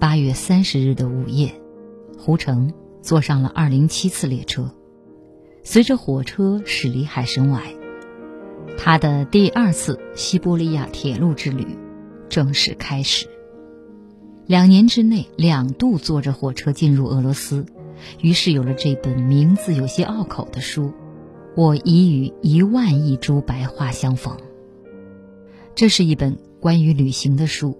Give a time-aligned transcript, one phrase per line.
[0.00, 1.52] 八月三十日的午夜，
[2.16, 4.70] 胡成坐上了二零七次列车，
[5.64, 7.60] 随着火车驶离海参崴，
[8.78, 11.66] 他的第二次西伯利亚铁路之旅
[12.28, 13.26] 正式开始。
[14.46, 17.66] 两年之内两度坐着火车进入俄罗斯，
[18.20, 20.84] 于是有了这本名字有些拗口的书
[21.56, 24.36] 《我已与一万亿株白桦相逢》。
[25.74, 27.76] 这是一本关于旅行的书。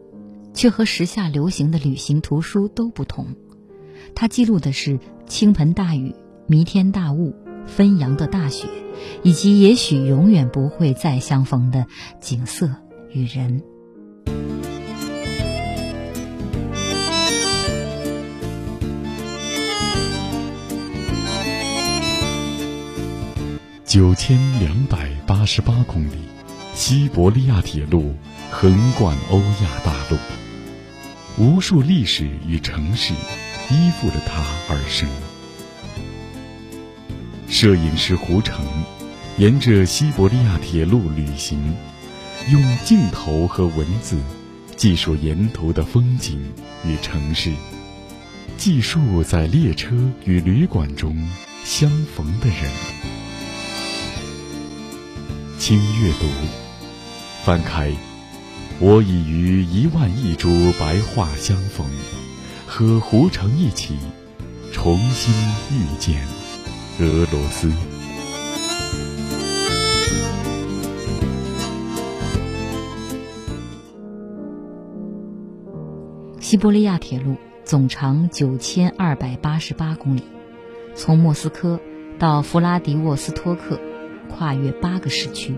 [0.58, 3.36] 却和时下流行的旅行图书都不同，
[4.16, 6.16] 它记录的是倾盆大雨、
[6.48, 7.32] 弥天大雾、
[7.68, 8.66] 纷扬的大雪，
[9.22, 11.86] 以及也许永远不会再相逢的
[12.20, 12.68] 景色
[13.12, 13.62] 与人。
[23.84, 26.16] 九千两百八十八公里，
[26.74, 28.12] 西伯利亚铁路
[28.50, 30.18] 横贯欧亚大陆。
[31.38, 33.14] 无数历史与城市
[33.70, 35.08] 依附着它而生。
[37.48, 38.64] 摄影师胡成
[39.36, 41.76] 沿着西伯利亚铁路旅行，
[42.50, 44.18] 用镜头和文字
[44.76, 46.52] 记述沿途的风景
[46.84, 47.52] 与城市，
[48.56, 51.16] 记述在列车与旅馆中
[51.64, 52.68] 相逢的人。
[55.60, 56.26] 轻阅读，
[57.44, 57.92] 翻开。
[58.80, 60.48] 我已与一万亿株
[60.78, 61.84] 白桦相逢，
[62.64, 63.96] 和胡成一起
[64.72, 65.34] 重新
[65.72, 66.24] 遇见
[67.00, 67.72] 俄罗斯。
[76.38, 80.22] 西伯利亚铁路总长九千二百八十八公里，
[80.94, 81.80] 从莫斯科
[82.16, 83.80] 到弗拉迪沃斯托克，
[84.30, 85.56] 跨越八个市区，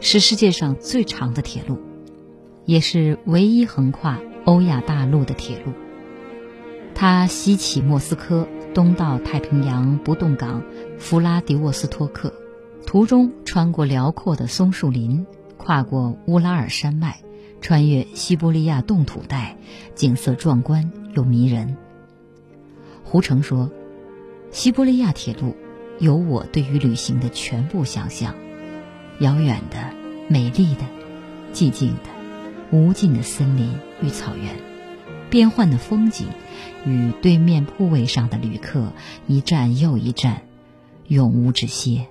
[0.00, 1.87] 是世界上最长的铁路。
[2.68, 5.72] 也是唯一横跨欧亚大陆的铁路。
[6.94, 10.62] 它西起莫斯科，东到太平洋不动港
[10.98, 12.34] 弗拉迪沃斯托克，
[12.86, 15.24] 途中穿过辽阔的松树林，
[15.56, 17.20] 跨过乌拉尔山脉，
[17.62, 19.56] 穿越西伯利亚冻土带，
[19.94, 21.74] 景色壮观又迷人。
[23.02, 23.70] 胡成说
[24.52, 25.56] ：“西伯利亚铁路
[25.98, 28.34] 有我对于旅行的全部想象，
[29.20, 29.78] 遥远的、
[30.28, 30.82] 美丽的、
[31.54, 32.10] 寂静的。”
[32.70, 34.56] 无尽的森林与草原，
[35.30, 36.26] 变幻的风景，
[36.84, 38.92] 与对面铺位上的旅客
[39.26, 40.42] 一站又一站，
[41.06, 42.06] 永无止歇。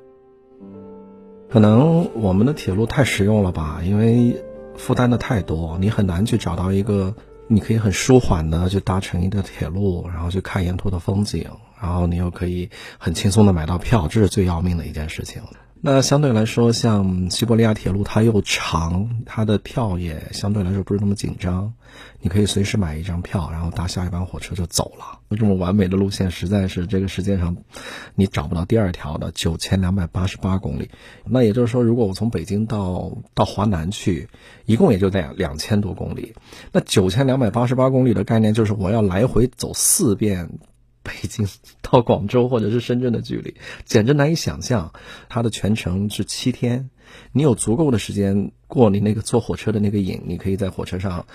[1.49, 4.43] 可能我们的铁路太实用了吧，因为
[4.75, 7.15] 负担的太多，你很难去找到一个
[7.47, 11.45] 你可以很舒缓的去搭乘一个铁路，然后去看沿途的风景，
[11.79, 15.41] 然后你又可以很轻松的买到票，这是最要命的一件事情。
[15.79, 21.73] 那相对来说，像西伯利亚铁路，它又长，它的票也相对来说不是那么紧张，
[22.19, 25.19] 你可以随时买一张票，然后搭下一班火车就走了。
[25.37, 27.55] 这么完美的路线，实在是这个世界上
[28.15, 29.31] 你找不到第二条的。
[29.31, 30.89] 九千两百八十八公里，
[31.25, 34.27] 那也就是说，如果我从北京到到华南去，
[34.65, 36.33] 一共也就两两千多公里。
[36.71, 40.49] 那九千两百八十八公里的概念，就是我要来回走四遍。
[41.07, 41.47] 北京
[41.81, 44.91] 到广州或者是深圳的距离，简直难以想象。
[45.29, 46.89] 它的全程是七天，
[47.31, 51.25] 你有足够的时间过你那个坐火车的那个瘾，你可以在火车上，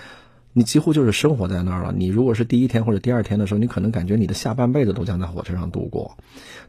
[0.53, 1.91] 你几乎就是生活在那儿了。
[1.91, 6.17] 你如果是第一天或者第二天的时候，你可能感觉你的下半辈子都将在火车上度过，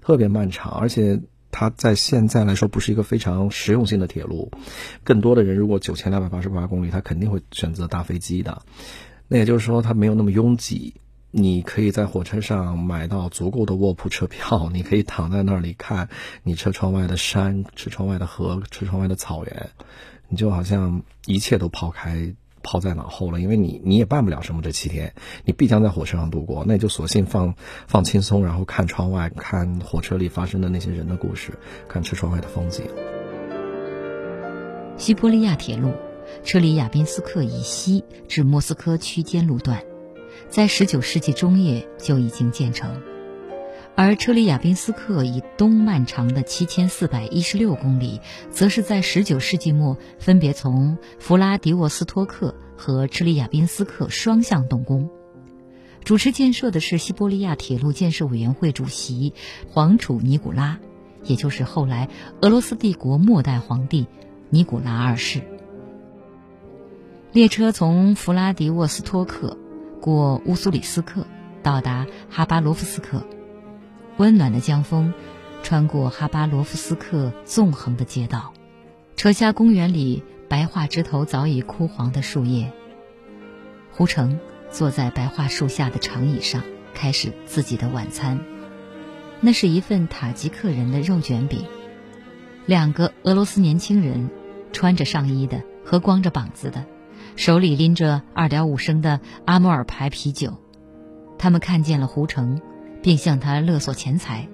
[0.00, 0.72] 特别漫长。
[0.72, 1.20] 而且
[1.50, 4.50] 它在现在来说不是一个非常实用性的铁路，
[5.04, 8.62] 更多的人如果九千两百八十八公里，他肯定会选择搭飞机的。
[9.28, 10.94] 那也就是说，它没有那么拥挤。
[11.36, 16.08] 你可以在火车上买到足够的卧铺车票，你可以躺在那里看
[16.44, 19.70] 你车窗外的山、车窗外的河、车窗外的草原，
[20.28, 22.32] 你就好像一切都抛开、
[22.62, 25.12] 抛在脑后了，因为你你也办不了什么这七天，
[25.44, 27.56] 你必将在火车上度过，那就索性放
[27.88, 31.58] 放轻松，然后看窗外，看火车里发生的那些人的故事，
[31.88, 32.86] 看车窗外的风景。
[34.96, 35.90] 西伯利亚铁路，
[36.44, 39.82] 车里亚宾斯克以西至莫斯科区间路段。
[40.54, 43.02] 在19世纪中叶就已经建成，
[43.96, 48.20] 而车里亚宾斯克以东漫长的7416公里，
[48.52, 55.10] 则是在19世纪末分别从弗拉迪沃斯托克和车里亚宾斯克双向动工。
[56.04, 59.34] 主持建设的是西伯利亚铁路建设委员会主席
[59.68, 60.78] 皇储尼古拉，
[61.24, 62.08] 也就是后来
[62.42, 64.06] 俄罗斯帝国末代皇帝
[64.50, 65.40] 尼古拉二世。
[67.32, 69.58] 列车从弗拉迪沃斯托克
[70.04, 71.26] 过乌苏里斯克，
[71.62, 73.26] 到达哈巴罗夫斯克。
[74.18, 75.14] 温暖的江风
[75.62, 78.52] 穿过哈巴罗夫斯克纵横的街道，
[79.16, 82.70] 扯下公园里白桦枝头早已枯黄的树叶。
[83.92, 84.38] 胡成
[84.70, 86.60] 坐在白桦树下的长椅上，
[86.92, 88.38] 开始自己的晚餐。
[89.40, 91.64] 那是一份塔吉克人的肉卷饼。
[92.66, 94.28] 两个俄罗斯年轻人，
[94.70, 96.84] 穿着上衣的和光着膀子的，
[97.36, 100.54] 手里拎着二点五升的阿穆尔牌啤酒。
[101.38, 102.60] 他们看见了胡成。
[103.04, 104.48] 并向他勒索钱财，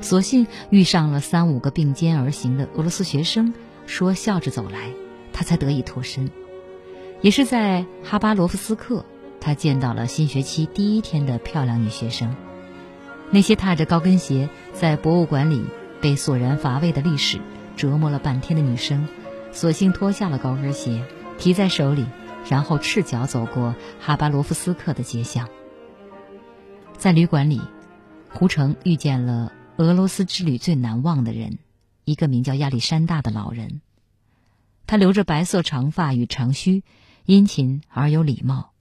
[0.00, 3.54] 所幸遇上了三五个并肩而行的俄罗斯学生，
[3.86, 4.90] 说笑着走来，
[5.32, 6.28] 他才得以脱身。
[7.20, 9.04] 也是在哈巴罗夫斯克，
[9.40, 12.34] 他见到了新学期第一天的漂亮女学生。
[13.30, 15.64] 那些踏着高跟鞋在博物馆里
[16.00, 17.38] 被索然乏味的历史
[17.76, 19.06] 折磨了半天的女生，
[19.52, 21.04] 索性脱下了高跟鞋，
[21.38, 22.04] 提在手里，
[22.50, 25.48] 然后赤脚走过哈巴罗夫斯克的街巷。
[26.96, 27.60] 在旅馆里，
[28.28, 31.58] 胡成遇见了俄罗斯之旅最难忘的人，
[32.04, 33.80] 一个名叫亚历山大的老人。
[34.86, 36.82] 他留着白色长发与长须，
[37.24, 38.72] 殷勤而有礼貌。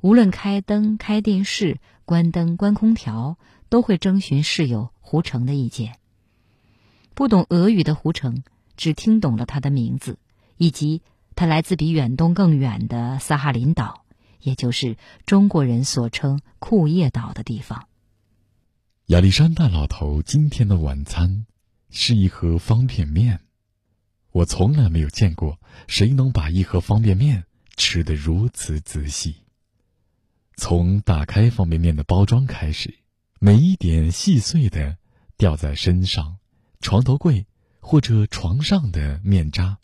[0.00, 3.36] 无论开灯、开电视、关灯、关空调，
[3.68, 5.96] 都会征询室友胡成的意见。
[7.14, 8.44] 不懂俄语的胡成
[8.76, 10.18] 只听懂了他的名字，
[10.56, 11.02] 以及
[11.40, 14.04] 他来自比远东更远的萨哈林岛。
[14.40, 17.88] 也就是中国人所称库页岛的地方。
[19.06, 21.46] 亚历山大老头今天的晚餐
[21.88, 23.40] 是一盒方便面。
[24.32, 25.58] 我从来没有见过
[25.88, 27.44] 谁能把一盒方便面
[27.74, 29.36] 吃得如此仔细。
[30.56, 32.98] 从打开方便面的包装开始，
[33.38, 34.98] 每一点细碎的
[35.38, 36.36] 掉在身上、
[36.82, 37.46] 床头柜
[37.80, 39.78] 或者床上的面渣。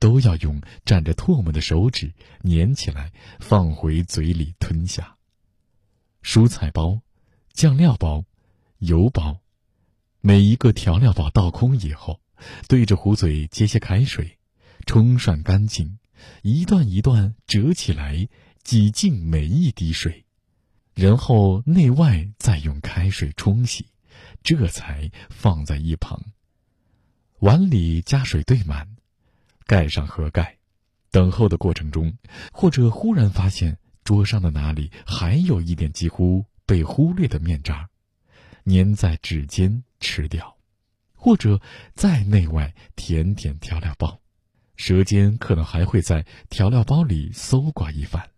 [0.00, 2.12] 都要用蘸着唾沫的手指
[2.42, 5.16] 粘起来，放回嘴里吞下。
[6.22, 7.02] 蔬菜包、
[7.52, 8.24] 酱料包、
[8.78, 9.40] 油包，
[10.20, 12.20] 每一个调料包倒空以后，
[12.66, 14.38] 对着壶嘴接些开水，
[14.86, 15.98] 冲涮干净，
[16.42, 18.28] 一段一段折起来，
[18.64, 20.24] 挤净每一滴水，
[20.94, 23.86] 然后内外再用开水冲洗，
[24.42, 26.24] 这才放在一旁。
[27.40, 28.96] 碗里加水兑满。
[29.70, 30.58] 盖上盒盖，
[31.12, 32.18] 等候的过程中，
[32.52, 37.88] 或者忽然发现桌上的哪里还有一点几乎被忽略的面渣，
[38.64, 40.56] 粘在指尖吃掉，
[41.14, 41.60] 或者
[41.94, 44.20] 在内外舔舔调料包，
[44.74, 48.30] 舌尖可能还会在调料包里搜刮一番。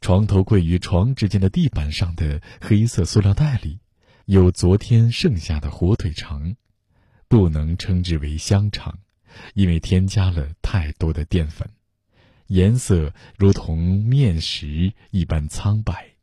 [0.00, 3.78] 床头柜与床之间的地板上的黑色塑料袋里，
[4.24, 6.56] 有昨天剩下的火腿肠，
[7.28, 8.98] 不能称之为香肠。
[9.54, 11.68] 因为添加了太多的淀粉，
[12.46, 16.14] 颜色如同面食一般苍白。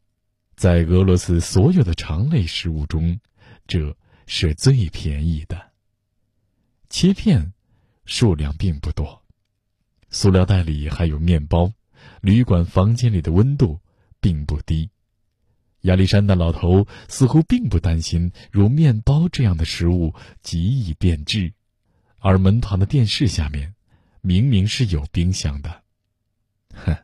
[0.55, 3.19] 在俄罗斯所有的肠类食物中，
[3.67, 3.97] 这
[4.27, 5.71] 是最便宜的。
[6.89, 7.53] 切片
[8.05, 9.23] 数量并不多，
[10.09, 11.73] 塑料袋里还有面包。
[12.21, 13.79] 旅馆房间里的温度
[14.19, 14.89] 并不低。
[15.81, 21.53] 亚历山大老头似乎并不担心如面包这样的食物极易变质。
[22.23, 23.73] 而门旁的电视下面，
[24.21, 25.81] 明明是有冰箱的，
[26.71, 26.95] 哼，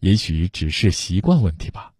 [0.00, 1.92] 也许只是习惯问题吧。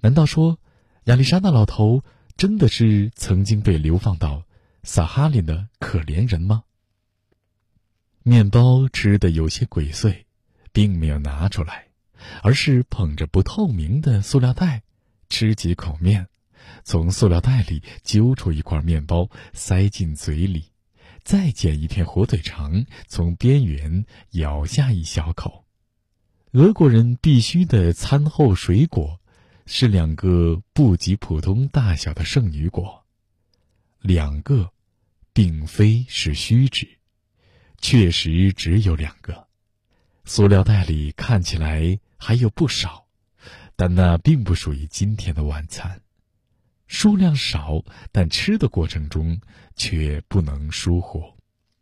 [0.00, 0.58] 难道说，
[1.04, 2.02] 亚历山大老头
[2.38, 4.44] 真的是曾经被流放到
[4.82, 6.64] 撒哈林的可怜人吗？
[8.22, 10.24] 面包吃的有些鬼祟，
[10.72, 11.88] 并没有拿出来，
[12.42, 14.82] 而是捧着不透明的塑料袋，
[15.28, 16.28] 吃几口面，
[16.84, 20.64] 从塑料袋里揪出一块面包，塞进嘴里。
[21.24, 25.64] 再捡一片火腿肠，从边缘咬下一小口。
[26.52, 29.20] 俄国人必须的餐后水果，
[29.66, 33.04] 是两个不及普通大小的圣女果。
[34.00, 34.72] 两个，
[35.32, 36.98] 并非是虚指，
[37.78, 39.46] 确实只有两个。
[40.24, 43.06] 塑料袋里看起来还有不少，
[43.76, 46.00] 但那并不属于今天的晚餐。
[46.90, 49.40] 数量少，但吃的过程中
[49.76, 51.22] 却不能疏忽，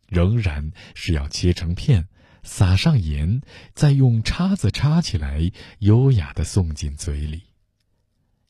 [0.07, 2.09] 仍然是要切成片，
[2.43, 3.41] 撒上盐，
[3.73, 7.45] 再用叉子叉起来，优雅的送进嘴里。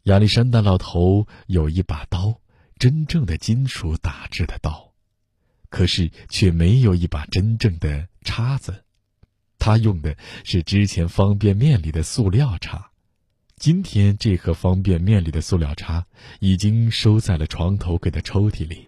[0.02, 2.40] 亚历山大老头有一把刀，
[2.76, 4.92] 真正的金属打制的刀，
[5.70, 8.84] 可是却没有一把真正的叉子，
[9.60, 12.90] 他用的是之前方便面里的塑料叉。
[13.58, 16.06] 今天这盒方便面里的塑料叉
[16.38, 18.86] 已经收在了床头柜的抽屉里，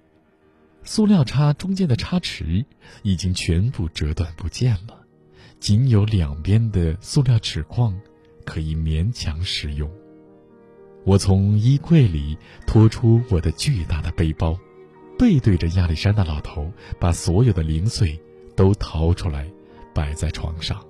[0.85, 2.65] 塑料叉中间的叉齿
[3.03, 4.97] 已经全部折断不见了，
[5.59, 8.01] 仅有两边的塑料齿框
[8.45, 9.91] 可以勉强使用。
[11.05, 14.57] 我从衣柜里拖出我的巨大的背包，
[15.19, 18.17] 背对着亚历山大老头，把所有的零碎
[18.55, 19.51] 都掏出来，
[19.93, 20.81] 摆在床上。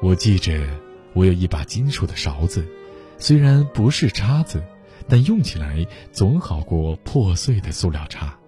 [0.00, 0.64] 我记着，
[1.14, 2.64] 我有一把金属的勺子。
[3.20, 4.62] 虽然不是叉子，
[5.08, 8.38] 但用起来总好过破碎的塑料叉。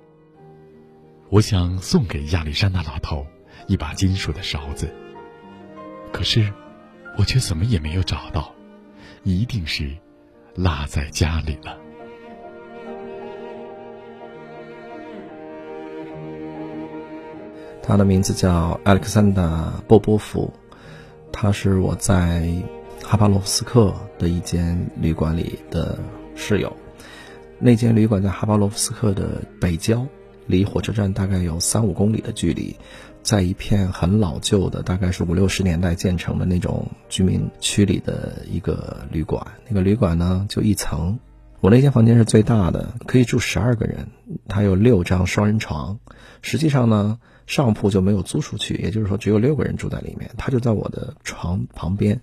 [1.28, 3.26] 我想送给亚历山大老头
[3.66, 4.88] 一把金属的勺子，
[6.12, 6.52] 可是
[7.18, 8.54] 我却怎么也没有找到，
[9.24, 9.90] 一定是
[10.54, 11.76] 落在家里了。
[17.82, 20.52] 他的名字叫艾克桑达·波波夫，
[21.32, 22.52] 他是我在。
[23.02, 25.98] 哈巴罗夫斯克的一间旅馆里的
[26.36, 26.74] 室友，
[27.58, 30.06] 那间旅馆在哈巴罗夫斯克的北郊，
[30.46, 32.76] 离火车站大概有三五公里的距离，
[33.22, 39.44] 在一片很老旧的，大概是五六十年代建成的那种居民区里的一个旅馆。
[39.68, 41.18] 那个旅馆呢，就一层，
[41.60, 44.06] 我那间房间是最大的，可以住十二个人，
[44.46, 45.98] 它有六张双人床。
[46.42, 47.18] 实际上呢。
[47.50, 50.30] 上铺就没有租出去，也就是说只有六个人住在里面。
[50.38, 52.20] 他就在我的床旁边。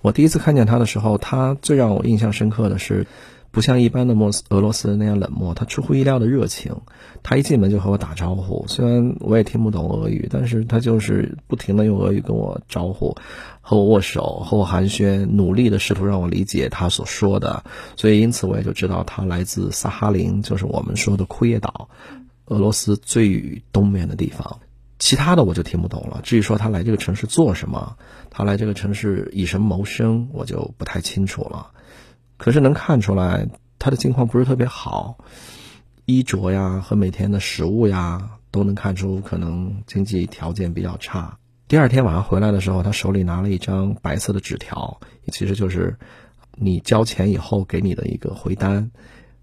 [0.00, 3.06] 我第一次看见他的时候，他最让我印象深刻的是，
[3.50, 6.74] 不像一般的莫斯俄罗斯人那样冷漠，他出乎意料的热情。
[7.22, 13.14] 他一进门就和我打招呼，虽然我也听不懂俄语，但是他就是不停的用俄语跟我招呼，
[13.60, 17.62] 和我握手，和我寒暄，努力的试图让我理解他所说的。
[17.96, 21.90] 所以因此我也就知道他来自萨哈林，就是我们说的库页岛，
[22.46, 24.58] 俄罗斯最东面的地方。
[25.00, 26.20] 其他的我就听不懂了。
[26.22, 27.96] 至于说他来这个城市做什么，
[28.28, 31.70] 他来这个城市以什么谋生，我就不太清楚了。
[32.36, 35.16] 可是能看出来他的境况不是特别好，
[36.04, 41.38] 衣着呀和每天的食物呀都能看出可能经济条件比较差。
[41.66, 45.00] 第二天晚上回来的时候，他手里拿了一张白色的纸条，
[45.32, 45.96] 其实就是
[46.56, 48.90] 你交钱以后给你的一个回单。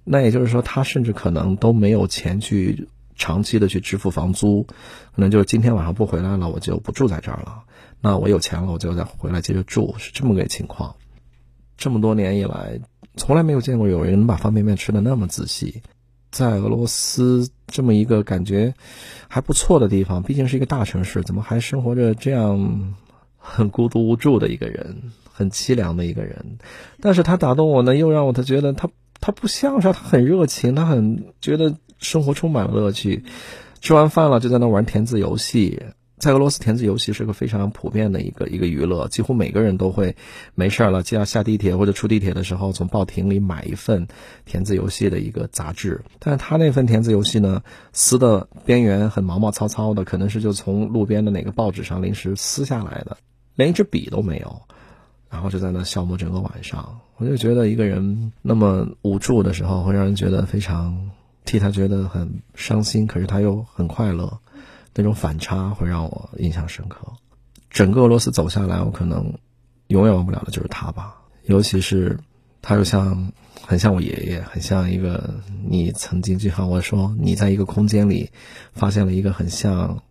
[0.03, 2.87] 那也就是说，他甚至可能都没有钱去。
[3.17, 7.63] 长期的去支付房租，可能就是今天晚上不回来了，我就不住在这儿了。
[7.99, 10.95] 那我有钱了，我就再回来接着住，是这么个情况。
[11.77, 12.79] 这么多年以来，
[13.15, 15.81] 从来没有见过有人能把方便面吃的那么仔细。
[16.29, 18.73] 在俄罗斯这么一个感觉
[19.27, 22.93] 还不错的地方，毕竟是一个大城市，怎么还生活着这样
[23.37, 26.59] 很孤独无助的一个人，很凄凉的一个人？
[27.01, 31.75] 但是他打动我呢，又让我他觉得他他不像是他很热情，他很觉得。
[31.99, 33.23] 生活充满了乐趣，
[33.81, 35.83] 吃完饭了就在那玩填字游戏。
[36.19, 40.15] 在俄罗斯，填字游戏是个非常普遍的一个一个娱乐，几乎每个人都会
[40.55, 44.07] 没事了就要下地铁或者出地铁的时候，从报亭里买一份
[44.43, 46.01] 填字游戏的一个杂志。
[46.17, 47.61] 但是他那份填字游戏呢，
[47.93, 53.15] 撕的边缘很毛毛糙糙的，可能是就从路边的哪个报纸上临时撕下来的，
[53.53, 54.61] 连一支笔都没有，
[55.29, 56.99] 然后就在那消磨整个晚上。
[57.17, 61.11] 我就觉得一个人那么无助的时候，会让人觉得非常。
[61.47, 64.39] 替他觉得很伤心，可是他又很快乐，
[64.93, 66.99] 那种反差会让我印象深刻。
[67.69, 69.33] 整个俄罗斯走下来，我可能
[69.87, 71.15] 永远忘不了的就是他吧。
[71.45, 72.19] 尤其是
[72.61, 73.31] 他又像
[73.65, 75.35] 很像我爷爷，很像一个
[75.65, 78.29] 你曾经就像我说，你在一个空间里
[78.73, 80.03] 发现了一个很像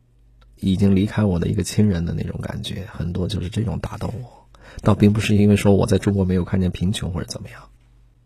[0.59, 4.49] 已经离开我的一个亲人的那种感觉，很多就是这种打动我。
[4.81, 7.61] 倒并不是因为说我在中国没有看见贫穷或者怎么样，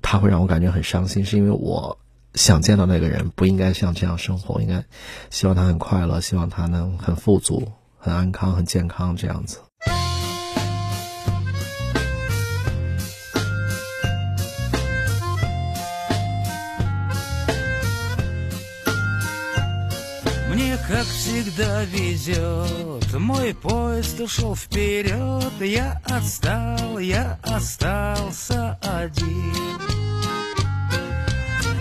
[0.01, 1.99] 他会让我感觉很伤心，是因为我。
[2.35, 4.85] 想见到那个人，不应该像这样生活，应该
[5.31, 9.59] 希望他很快乐，希望他能很富足、很安康、很健康这样子。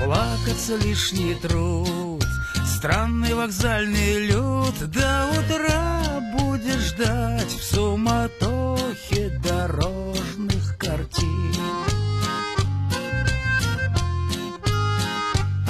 [0.04, 2.26] Плакаться лишний труд.
[2.66, 4.74] Странный вокзальный люд.
[4.80, 11.56] До утра будешь ждать В суматохе дорожных картин.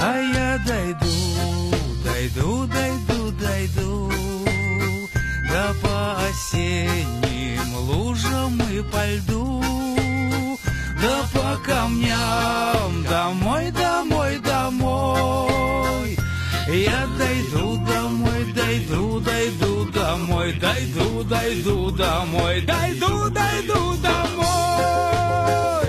[0.01, 1.07] А я дойду,
[2.03, 4.11] дойду, дойду, дойду.
[5.49, 9.98] Да по осенним лужам и по льду
[11.01, 14.09] Да по камням домой, домой
[16.71, 25.88] я дойду домой, дойду, дойду домой, дойду, дойду домой, дойду, дойду домой.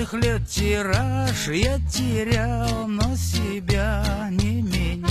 [0.00, 5.10] Двадцатых лет тираж я терял, но себя не менял.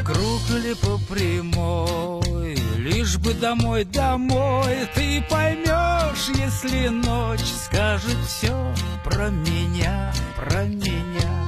[0.00, 8.74] В круг или по прямой, лишь бы домой, домой, ты поймешь, если ночь скажет все
[9.04, 11.46] про меня, про меня.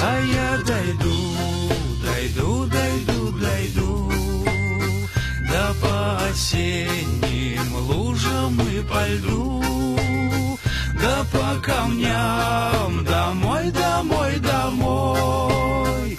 [0.00, 1.16] А я дойду,
[2.04, 3.87] дойду, дойду, дойду
[5.50, 9.64] Да по осенним лужам и по льду
[11.00, 16.18] Да по камням домой, домой, домой.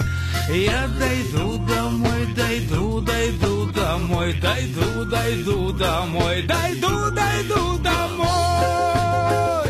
[0.49, 9.68] Я дойду домой, дойду, дойду домой Дойду, дойду домой, дойду, дойду домой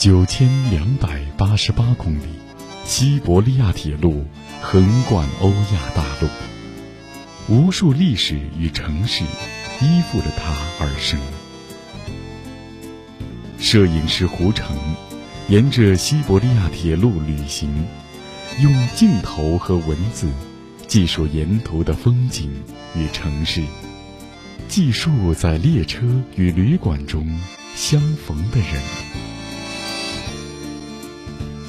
[0.00, 2.22] 九千两百八十八公里，
[2.86, 4.24] 西伯利亚铁路
[4.62, 9.24] 横贯欧亚大陆，无数历史与城市
[9.82, 11.20] 依附着它而生。
[13.58, 14.74] 摄影师胡成
[15.48, 17.70] 沿着西伯利亚铁路旅行，
[18.62, 20.32] 用镜头和文字
[20.86, 22.50] 记述沿途的风景
[22.96, 23.62] 与城市，
[24.66, 27.38] 记述在列车与旅馆中
[27.76, 29.09] 相逢的人。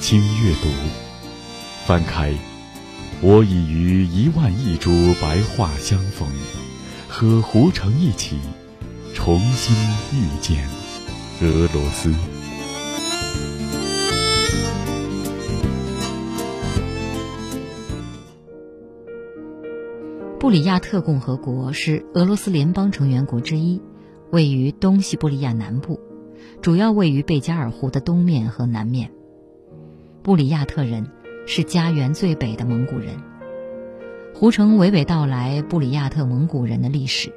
[0.02, 0.68] 轻阅读，
[1.86, 2.34] 翻开，
[3.22, 6.28] 我已与一万亿株白桦相逢，
[7.08, 8.40] 和胡成一起
[9.14, 9.76] 重新
[10.12, 10.68] 遇见
[11.42, 12.12] 俄罗斯。
[20.40, 23.80] 布里亚特共和国是俄罗斯联邦成员国之一，
[24.32, 26.00] 位于东西伯利亚南部，
[26.60, 29.12] 主要位于贝加尔湖的东面和南面。
[30.24, 31.10] 布里亚特人
[31.48, 33.16] 是家园最北的蒙古人。
[34.36, 37.34] 胡成娓娓道来布里亚特蒙古人的历史。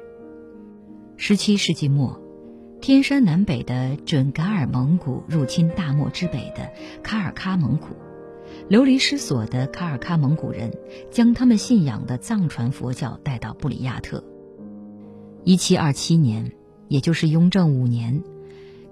[1.17, 2.21] 十七世纪末，
[2.81, 6.69] 天山南北的准噶尔蒙古入侵大漠之北的
[7.01, 7.87] 卡尔喀蒙古，
[8.67, 10.71] 流离失所的卡尔喀蒙古人
[11.09, 14.23] 将他们信仰的藏传佛教带到布里亚特。
[15.43, 16.51] 一七二七年，
[16.87, 18.21] 也就是雍正五年，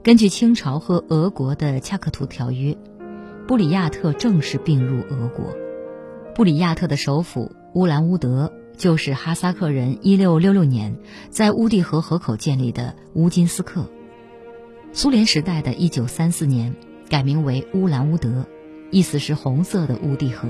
[0.02, 2.76] 根据清朝和俄国的恰克图条约。
[3.46, 5.54] 布里亚特正式并入俄国。
[6.34, 10.98] 布里亚特的首府乌兰乌德就是哈萨克人1666年
[11.30, 13.90] 在乌蒂河河口建立的乌金斯克。
[14.94, 16.76] 苏联时代的一九三四年
[17.10, 18.48] 改名为乌兰乌德，
[18.92, 20.48] 意思是红色的乌蒂河。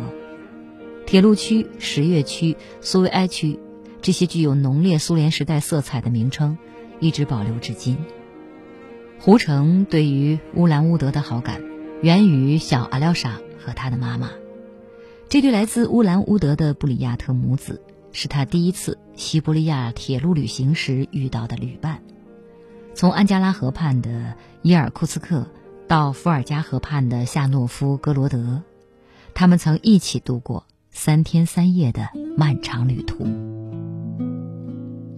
[1.05, 3.59] 铁路区、十月区、苏维埃区
[4.01, 6.57] 这些具有浓烈苏联时代色彩的名称，
[6.99, 7.97] 一直保留至今。
[9.19, 11.72] 胡成对于乌兰乌德的好感。
[12.03, 14.29] 源于小阿廖沙和他的妈妈，
[15.29, 22.01] 这对来自乌兰乌德的布里亚特母子是他第一次西伯利亚铁路旅行时遇到的旅伴。
[22.93, 25.47] 从安加拉河畔的伊尔库茨克
[25.87, 28.61] 到伏尔加河畔的夏诺夫格罗德，
[29.33, 33.25] 他们曾一起度过三天三夜的漫长旅途。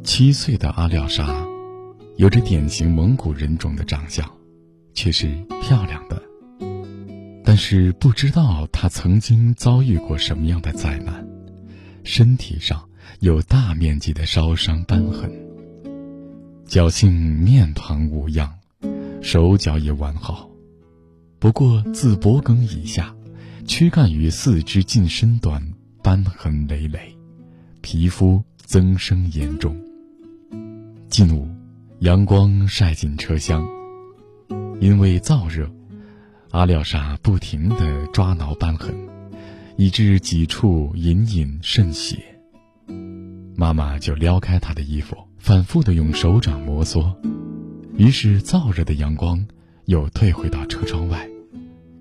[0.03, 1.47] 七岁的阿廖沙，
[2.17, 4.23] 有着典型蒙古人种的长相，
[4.93, 6.21] 却是漂亮的。
[7.45, 11.25] 但是不知道他曾经遭遇过什么样的灾难，
[12.03, 15.31] 身体上有大面积的烧伤斑痕。
[16.67, 18.51] 侥幸面庞无恙，
[19.21, 20.49] 手脚也完好，
[21.37, 23.15] 不过自脖颈以下，
[23.67, 25.61] 躯干与四肢近身端
[26.01, 27.15] 斑痕累累，
[27.81, 29.79] 皮肤增生严重。
[31.09, 31.47] 近午，
[31.99, 33.63] 阳光晒进车厢，
[34.81, 35.69] 因为燥热，
[36.55, 38.95] 阿廖沙不停地抓挠瘢痕，
[39.75, 42.17] 以致几处隐隐渗血。
[43.57, 47.13] 妈妈就撩开她的衣服，反复地用手掌摩挲，
[47.97, 49.45] 于是燥热的阳光
[49.83, 51.29] 又退回到车窗外，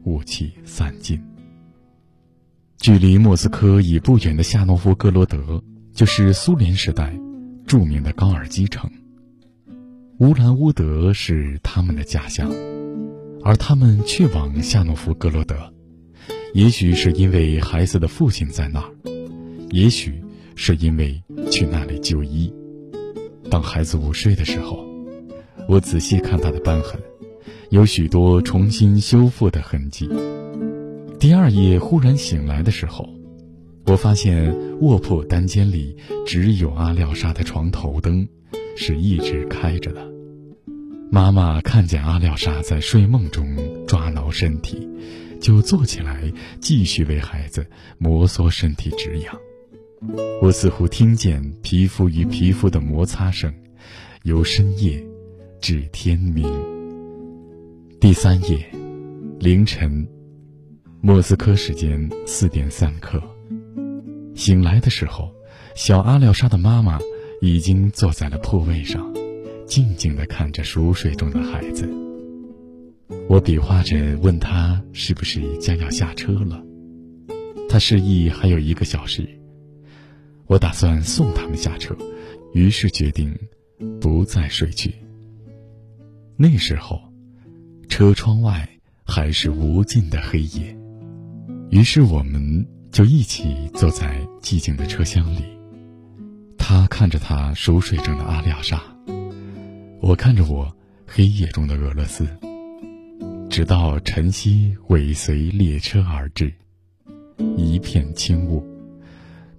[0.05, 1.21] 雾气散尽。
[2.79, 7.12] 距离莫斯科已不远的夏诺夫哥罗德，就是苏联时代
[7.67, 8.88] 著名的高尔基城。
[10.19, 12.49] 乌兰乌德是他们的家乡，
[13.44, 15.72] 而他们去往夏诺夫格罗德，
[16.54, 18.90] 也许是因为孩子的父亲在那儿，
[19.70, 20.20] 也许
[20.57, 22.52] 是因为去那里就医。
[23.50, 24.85] 当孩子午睡的时候，
[25.68, 26.98] 我仔细看他的斑痕，
[27.70, 30.09] 有许多重新修复的痕迹。
[31.20, 33.09] 第二夜忽然醒来的时候，
[33.87, 35.94] 我发现卧铺单间里
[36.26, 38.26] 只有阿廖沙的床头灯。
[38.76, 40.13] 是一直开着的。
[41.11, 43.47] 妈妈看见阿廖沙在睡梦中
[43.87, 44.88] 抓挠身体，
[45.40, 47.67] 就坐起来继续为孩子
[47.99, 49.38] 摩挲身体止痒。
[50.43, 53.55] 我似乎听见皮肤与皮肤的摩擦声，
[54.25, 55.05] 由深夜
[55.61, 56.45] 至天明。
[58.01, 58.67] 第三夜，
[59.38, 60.07] 凌晨，
[61.01, 63.23] 莫斯科时间四点三刻，
[64.35, 65.33] 醒来的时候，
[65.75, 66.99] 小阿廖沙的妈妈。
[67.40, 69.12] 已经坐在了铺位上，
[69.66, 71.88] 静静地看着熟睡中的孩子。
[73.29, 76.62] 我比划着问他是不是将要下车了，
[77.68, 79.29] 他示意还有一个小时。
[80.46, 81.96] 我打算送他们下车，
[82.53, 83.35] 于是决定
[84.00, 84.94] 不再睡去。
[86.37, 87.00] 那时候，
[87.88, 88.68] 车窗外
[89.05, 90.77] 还是无尽的黑夜，
[91.70, 95.44] 于是我们就一起坐在寂静的车厢里。
[96.59, 98.83] 他看着他熟睡中的阿廖沙，
[100.00, 100.74] 我看着我
[101.07, 102.26] 黑夜中的俄罗斯。
[103.48, 106.52] 直到晨曦尾随列车而至，
[107.57, 108.64] 一片轻雾，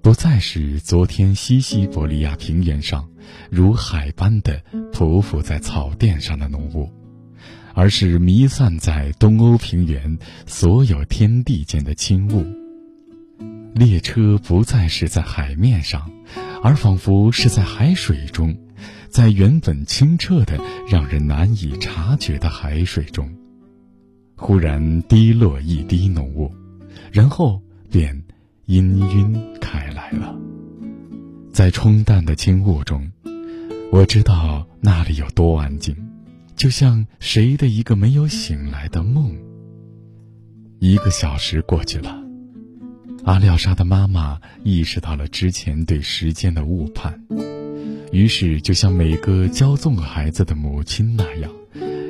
[0.01, 3.07] 不再是昨天西西伯利亚平原上
[3.49, 6.89] 如海般的匍匐在草甸上的浓雾，
[7.73, 12.45] 而是弥散在东欧平原所有天地间的轻雾。
[13.73, 16.11] 列车不再是在海面上。
[16.63, 18.57] 而仿佛是在海水中，
[19.15, 23.33] 在原本清澈的、让人难以察觉的海水中，
[24.35, 26.53] 忽然滴落一滴浓雾，
[27.13, 28.13] 然后便
[28.67, 30.37] 氤氲开来了。
[31.49, 33.09] 在冲淡的轻雾中，
[33.89, 35.95] 我知道那里有多安静，
[36.57, 39.33] 就像谁的一个没有醒来的梦。
[40.79, 42.24] 一个小时过去了。
[43.25, 47.19] 阿廖沙的妈妈意识到了之前对时间的误判，
[48.11, 51.51] 于是就像每个骄纵孩子的母亲那样，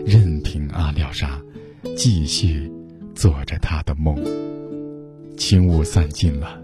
[0.06, 1.42] 任凭阿廖沙
[1.96, 2.70] 继续
[3.16, 4.22] 做着他的梦。
[5.38, 6.62] 轻雾散尽了，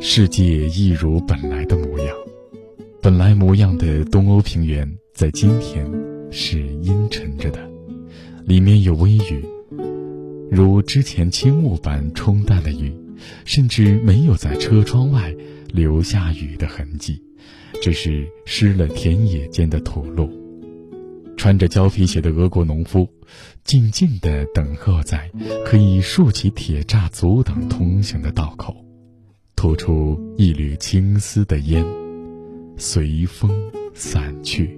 [0.00, 2.16] 世界一如本来的模样。
[3.02, 5.86] 本来模样的东欧平原，在今天
[6.30, 7.60] 是阴沉着的，
[8.46, 9.44] 里面有微雨，
[10.50, 12.90] 如之前轻雾般冲淡的雨。
[13.44, 15.34] 甚至没有在车窗外
[15.68, 17.22] 留下雨的痕迹，
[17.82, 20.30] 只是湿了田野间的土路。
[21.36, 23.08] 穿着胶皮鞋的俄国农夫，
[23.64, 25.30] 静静地等候在
[25.64, 28.76] 可以竖起铁栅阻挡通行的道口，
[29.54, 31.84] 吐出一缕青丝的烟，
[32.76, 33.50] 随风
[33.94, 34.77] 散去。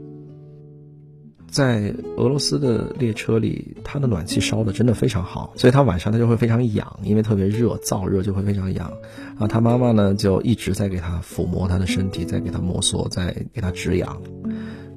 [1.51, 8.93] 在俄罗斯的列车里，它的暖气烧的真的非常好，所以他晚上他就会非常痒，因为特别热，燥热就会非常痒。
[9.37, 14.17] 啊，他妈妈呢就一直在给他抚摸他的身体，在给他摩挲，在给他止痒。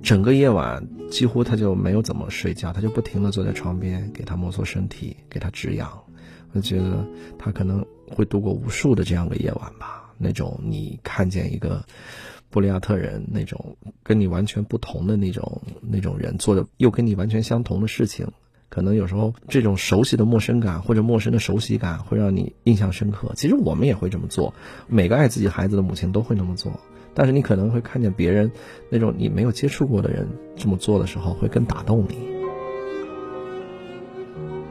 [0.04, 5.90] 整个夜晚几乎他就没有怎么睡觉，他就不停的坐在床边给他摩挲身体，给他止痒。
[6.52, 7.04] 我觉得
[7.40, 11.84] 他可能会度过无数的这样的夜晚吧，那种你看见一个。
[12.54, 18.28] 布利亚特人那种跟你完全不同的那种那种人做的又跟你完全相同的事情，
[18.70, 23.32] 可能有时候这种熟悉的陌生感或者陌生的熟悉感会让你印象深刻。
[23.36, 24.54] 其实我们也会这么做，
[24.88, 26.80] 每个爱自己孩子的母亲都会那么做。
[27.16, 28.52] 但是你可能会看见别人
[28.92, 32.18] 那种你没有接触过的人这么做的时候，会更打动你。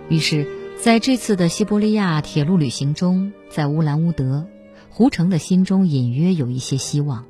[0.08, 0.46] 于是，
[0.80, 4.46] 在这次的西伯利亚铁路旅行中，在乌兰乌德，
[4.88, 7.24] 胡成的心中隐约有一些希望。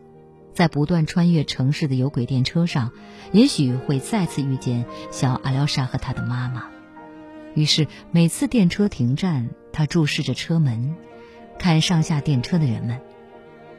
[0.53, 2.93] 在不断穿越城市的有轨电车上，
[3.33, 6.67] 也许会再次遇见小阿廖沙和他的妈妈。
[7.55, 10.95] 于是每次电车停站，他注视着车门，
[11.59, 13.01] 看上下电车的人们。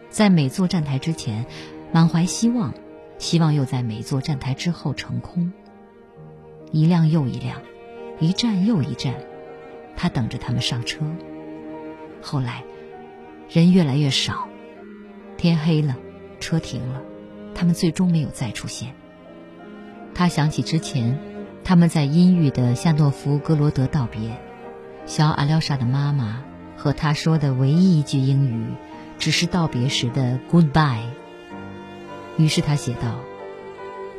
[0.10, 1.46] 在每座站台之前，
[1.92, 2.74] 满怀希望，
[3.18, 5.52] 希望又在每座站台之后成空。
[6.72, 7.62] 一辆又一辆，
[8.20, 9.16] 一站又一站，
[9.96, 11.04] 他等着他们上车。
[12.22, 12.64] 后来，
[13.50, 14.48] 人越来越少，
[15.36, 15.98] 天黑了，
[16.44, 17.02] 车停了，
[17.56, 18.94] 他们最终没有再出现。
[20.14, 21.18] 他想起之前，
[21.64, 24.38] 他们在阴郁的夏诺夫哥罗德道别，
[25.06, 26.44] 小阿廖沙的妈妈
[26.76, 28.74] 和他说的唯一一句英语，
[29.18, 31.08] 只是道别时的 “goodbye”。
[32.38, 33.20] 于是他写道：“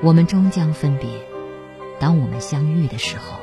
[0.02, 1.08] 我们终将分别，
[2.00, 3.38] 当我们相遇的时候。”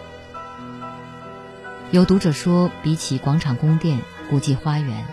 [1.91, 5.05] 有读者说，比起广场宫殿、古迹花园，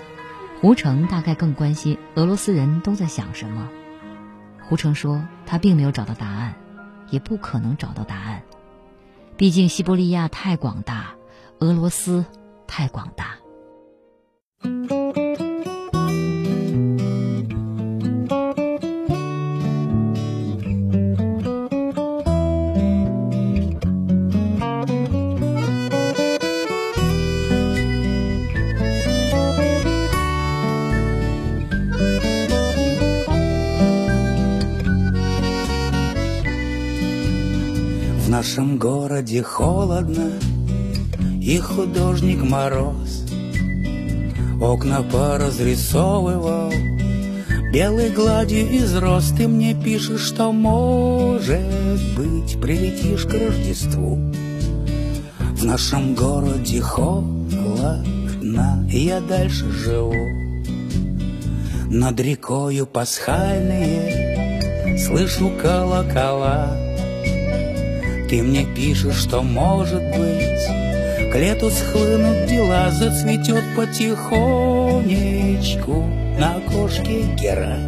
[0.61, 3.68] 胡成大概更关心俄罗斯人都在想什么。
[4.68, 6.55] 胡成说，他并没有找到答案。
[7.11, 8.42] 也不可能找到答案，
[9.38, 11.14] 毕竟西伯利亚太广大，
[11.59, 12.27] 俄罗斯
[12.66, 13.38] 太广大。
[38.48, 40.32] Нашем городе холодно
[41.42, 43.26] И художник мороз
[44.58, 46.72] Окна поразрисовывал
[47.70, 49.34] Белой гладью из роз.
[49.37, 51.61] Ты мне пишешь, что может
[52.16, 54.18] быть Прилетишь к Рождеству.
[55.50, 58.02] В нашем городе холодно
[58.88, 60.14] я дальше живу.
[61.90, 64.16] Над рекою пасхальные
[64.98, 66.88] Слышу колокола
[68.28, 70.66] ты мне пишешь, что может быть.
[71.32, 76.04] К лету схлынут дела, зацветет потихонечку
[76.38, 77.78] На окошке гера.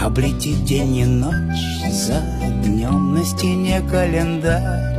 [0.00, 2.22] Облетит день и ночь за
[2.62, 4.93] днем на стене календарь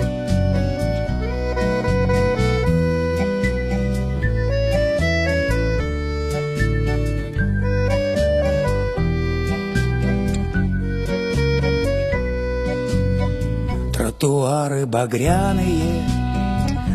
[14.66, 16.04] Тротуары багряные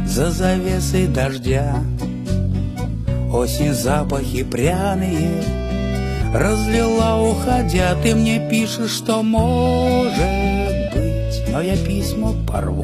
[0.04, 1.76] За завесой дождя.
[3.33, 5.44] Осень запахи пряные
[6.35, 7.94] Разлила уходя.
[8.02, 10.18] Ты мне пишешь, что может
[10.94, 12.83] быть Но я письма порву.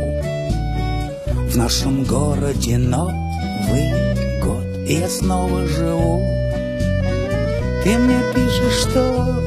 [1.51, 6.23] В нашем городе Новый год И я снова живу.
[7.83, 9.46] Ты мне пишешь, что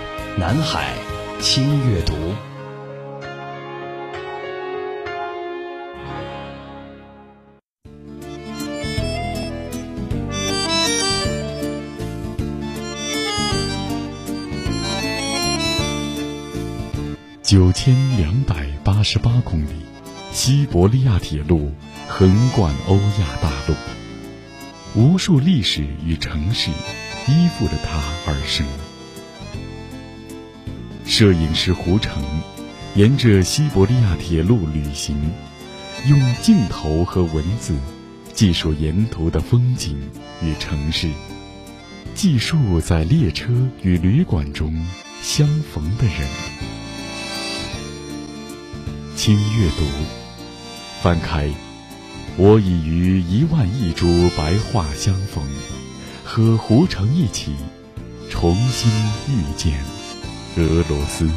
[0.37, 0.93] 南海
[1.39, 2.13] 轻阅读，
[17.43, 19.67] 九千两百八十八公里，
[20.31, 21.71] 西伯利亚铁路
[22.07, 23.75] 横贯欧亚大陆，
[24.95, 26.71] 无数历史与城市
[27.27, 28.65] 依附着它而生。
[31.21, 32.23] 摄影师胡成
[32.95, 35.15] 沿着西伯利亚铁路旅行，
[36.07, 37.75] 用镜头和文字
[38.33, 39.95] 记述沿途的风景
[40.41, 41.07] 与城市，
[42.15, 43.53] 记述在列车
[43.83, 44.73] 与旅馆中
[45.21, 46.27] 相逢的人。
[49.15, 49.85] 轻阅读，
[51.03, 51.51] 翻开，
[52.35, 55.43] 我已与一万亿株白桦相逢，
[56.23, 57.53] 和胡成一起
[58.31, 58.89] 重新
[59.29, 60.00] 遇见。
[60.57, 61.29] 俄罗斯。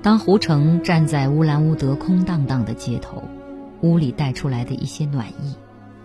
[0.00, 3.24] 当胡成站在乌兰乌德空荡荡的街头，
[3.82, 5.56] 屋里带出来的一些暖意，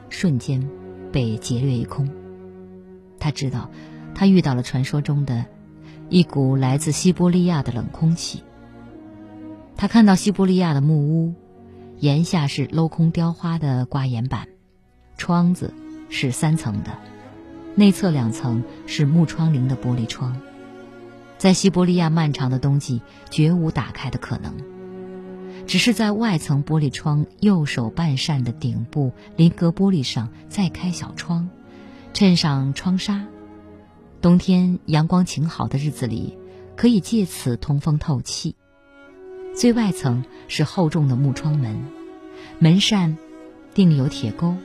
[0.09, 0.67] 瞬间
[1.11, 2.09] 被劫掠一空。
[3.19, 3.69] 他知道，
[4.15, 5.45] 他遇到了传说中的，
[6.09, 8.43] 一股来自西伯利亚的冷空气。
[9.77, 11.35] 他看到西伯利亚的木屋。
[11.99, 14.47] 檐下是镂空雕花的挂檐板，
[15.17, 15.73] 窗子
[16.09, 16.97] 是三层的，
[17.75, 20.39] 内侧两层是木窗棂的玻璃窗。
[21.37, 24.53] 在西伯利亚漫长的冬季，绝无打开的可能。
[25.67, 31.49] 只是在外层玻璃窗右手半扇的顶部临格玻璃上再开小窗，
[32.13, 33.25] 衬上窗纱。
[34.21, 36.37] 冬天阳光晴好的日子里，
[36.75, 38.55] 可以借此通风透气。
[39.55, 41.85] 最外层是厚重的木窗门，
[42.59, 43.17] 门扇
[43.73, 44.55] 钉有铁钩，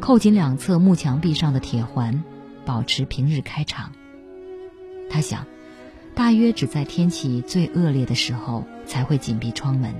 [0.00, 2.24] 扣紧两侧木墙壁上的铁环，
[2.64, 3.92] 保持平日开敞。
[5.10, 5.46] 他想。
[6.14, 9.94] 大约只在天气最恶劣的时候才会紧闭窗门。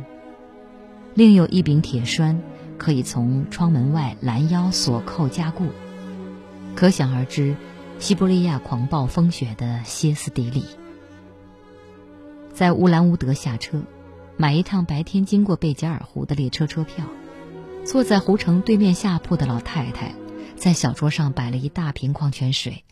[1.15, 2.43] 另有一柄铁栓，
[2.77, 5.67] 可以从窗门外拦腰锁扣加固。
[6.75, 7.55] 可想而知，
[8.01, 10.65] 西伯利亚狂暴风雪的歇斯底里。
[12.53, 13.81] 在乌兰乌德下车，
[14.41, 17.05] 买一趟白天经过贝加尔湖的列车车票。
[17.85, 20.15] 坐在湖城对面下铺的老太太，
[20.55, 22.85] 在小桌上摆了一大瓶矿泉水，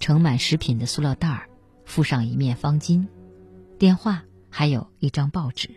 [0.00, 1.50] 盛满食品的塑料袋儿。
[1.84, 3.06] 附上一面方巾，
[3.78, 5.68] 电话，还有一张报纸。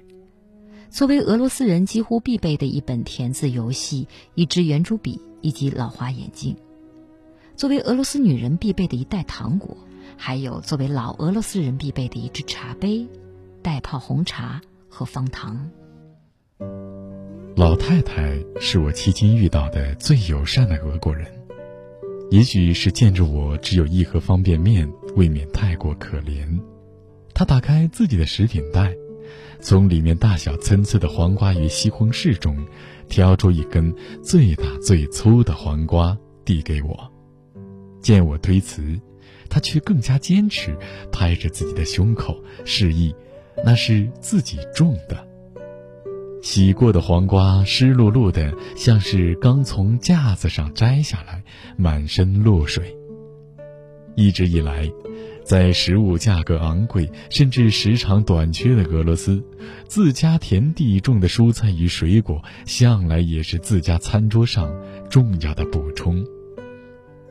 [0.89, 6.55] 作为俄罗斯人几乎必备的一本填字游戏，一支圆珠笔以及老花眼镜。
[7.57, 9.75] 作为俄罗斯女人必备的一袋糖果，
[10.15, 13.05] 还有作为老俄罗斯人必备的一只茶杯，
[13.61, 15.69] 带泡红茶和方糖。
[17.55, 21.25] 老太太是我迄今遇到的最友善的俄国人。
[22.29, 26.45] 也许是见着我只有一盒方便面，未免太过可怜。
[27.33, 28.93] 她打开自己的食品袋，
[29.61, 32.57] 从里面大小参差的黄瓜与西红柿中，
[33.07, 37.11] 挑出一根最大最粗的黄瓜递给我。
[38.01, 38.99] 见我推辞，
[39.49, 40.77] 她却更加坚持，
[41.11, 43.15] 拍着自己的胸口示意，
[43.63, 45.27] 那是自己种的。
[46.41, 51.43] 洗过的黄瓜湿漉漉的，像是刚从架子上摘下来，
[51.75, 52.95] 满身落水。
[54.15, 54.89] 一直以来，
[55.43, 59.43] 在食物价格昂贵甚至时常短缺的俄罗斯，
[59.87, 64.71] 自家田地种的蔬菜与水果，向来也是自家餐桌上
[65.09, 66.25] 重要的补充。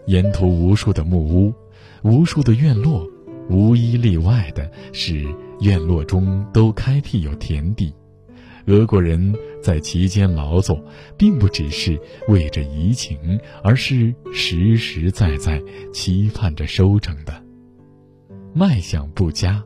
[0.06, 1.54] 沿途无数的木屋，
[2.02, 3.08] 无数的院落，
[3.48, 5.26] 无一例外的是
[5.60, 7.92] 院落中都开辟有田地。
[8.66, 10.84] 俄国人在其间劳作，
[11.16, 17.40] 并不只是为着怡情，而是实实在在期盼着收成的。
[18.52, 19.62] 卖相不佳，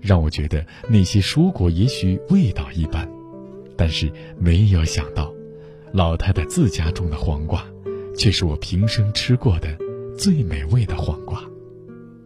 [0.00, 3.08] 让我觉得那些蔬果也许味道一般，
[3.76, 5.32] 但是没有想到，
[5.92, 7.64] 老太太自家种的黄瓜，
[8.16, 9.68] 却是我平生吃过的
[10.18, 11.44] 最美味的黄瓜。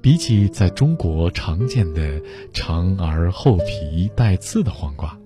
[0.03, 2.23] 比起在中国常见的
[2.55, 5.19] 长而厚皮带刺的黄瓜。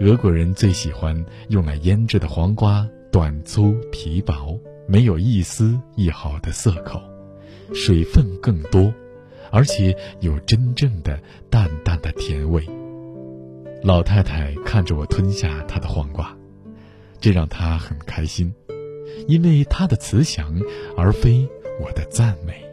[0.00, 7.00] 俄国人最喜欢用来腌制的黄瓜，短粗皮薄，没有一丝一毫的涩口，
[7.72, 8.92] 水分更多，
[9.50, 12.68] 而且有真正的淡淡的甜味。
[13.82, 16.36] 老太太看着我吞下她的黄瓜，
[17.20, 18.52] 这让她很开心，
[19.28, 20.60] 因为她的慈祥，
[20.96, 21.48] 而非
[21.80, 22.63] 我的赞美。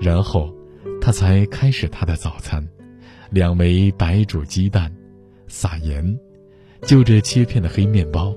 [0.00, 0.54] 然后，
[1.00, 2.66] 他才开始他的早餐，
[3.30, 4.92] 两枚白煮鸡蛋。
[5.50, 6.18] 撒盐，
[6.82, 8.34] 就着切片的黑面包，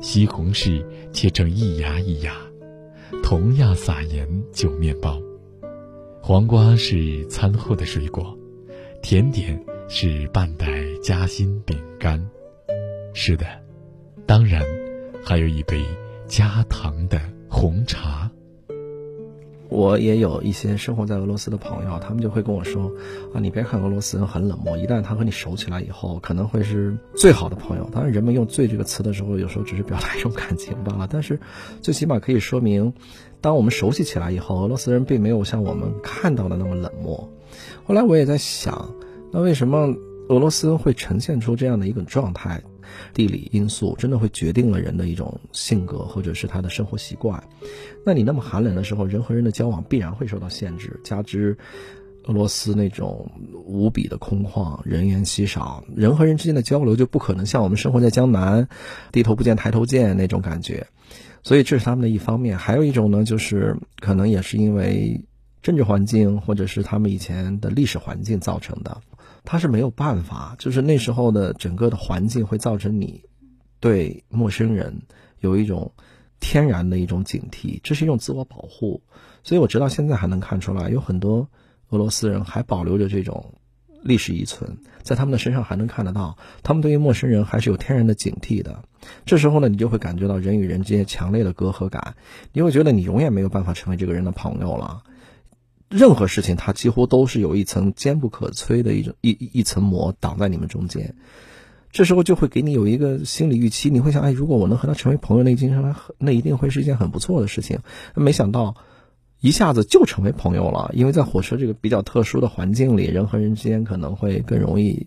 [0.00, 2.34] 西红柿切成一芽一芽，
[3.22, 5.22] 同样撒盐就面包。
[6.20, 8.36] 黄瓜是餐后的水果，
[9.00, 10.66] 甜点是半袋
[11.00, 12.20] 夹心饼干。
[13.12, 13.46] 是的，
[14.26, 14.60] 当然，
[15.24, 15.84] 还有一杯
[16.26, 18.28] 加糖的红茶。
[19.74, 22.92] 我也有一些生活在俄罗斯的朋友，他们就会跟我说
[23.34, 27.90] ：“啊，你别看俄罗斯人很冷漠，一旦他和你熟起来以后，可能会是最好的朋友。
[27.92, 31.08] 当然，人们用‘最’这个词的时候，有时候只是表达一种感情罢了。
[31.10, 31.40] 但是，
[31.82, 32.92] 最起码可以说明，
[33.40, 37.28] 当我们熟悉起来以后，俄罗斯人并没有像我们看到的那么冷漠。
[37.84, 38.94] 后来我也在想，
[39.32, 39.92] 那为什么
[40.28, 42.62] 俄罗斯会呈现出这样的一个状态？”
[43.12, 47.42] 地理因素真的会决定了人的一种性格，或者是他的生活习惯。
[48.04, 51.00] 那你那么寒冷的时候，人和人的交往必然会受到限制。
[51.04, 51.56] 加之
[52.24, 53.30] 俄罗斯那种
[53.66, 58.68] 无比的空旷，人烟稀少，人和人之间的交流就不可能像我们生活在江南，
[59.12, 60.86] 低头不见抬头见那种感觉。
[61.42, 62.56] 所以这是他们的一方面。
[62.56, 65.24] 还有一种呢，就是可能也是因为
[65.62, 69.02] 政治环境，或者是他们以前的历史环境造成的。
[69.44, 73.24] 他是没有办法，就是那时候的整个的环境会造成你
[73.78, 75.02] 对陌生人
[75.38, 75.92] 有一种
[76.40, 79.02] 天然的一种警惕，这是一种自我保护。
[79.42, 81.48] 所以我直到现在还能看出来，有很多
[81.90, 83.54] 俄罗斯人还保留着这种
[84.02, 88.84] 历史遗存，在他们的身上还能看得到，他们对于陌生人还是有天然的警惕的。
[89.26, 92.16] 这时候呢，你就会感觉到人与人之间强烈的隔阂感，
[92.52, 95.02] 你会觉得你永远没有办法成为这个人的朋友了。
[95.96, 101.14] 任何事情，它几乎都是有一层坚不可摧的一种一一层膜挡在你们中间。
[101.92, 107.78] 这时候就会给你有一个心理预期，你会想，哎，如果我能和他成为朋友，那经常那一定会是一件很不错的事情。
[108.16, 108.74] 没想到，
[109.40, 115.06] 一下子就成为朋友了，因为在火车这个比较特殊的环境里，人和人之间可能会更容易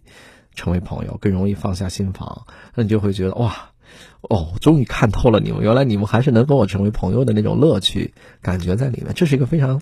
[0.55, 2.45] 成为朋友，更容易放下心防。
[2.75, 3.71] 那你就会觉得，哇，
[4.21, 9.13] 哦，终于看透了你们，原来你们还是能跟我成为朋友的那种乐趣感觉在里面。
[9.13, 9.81] 这是一个非常。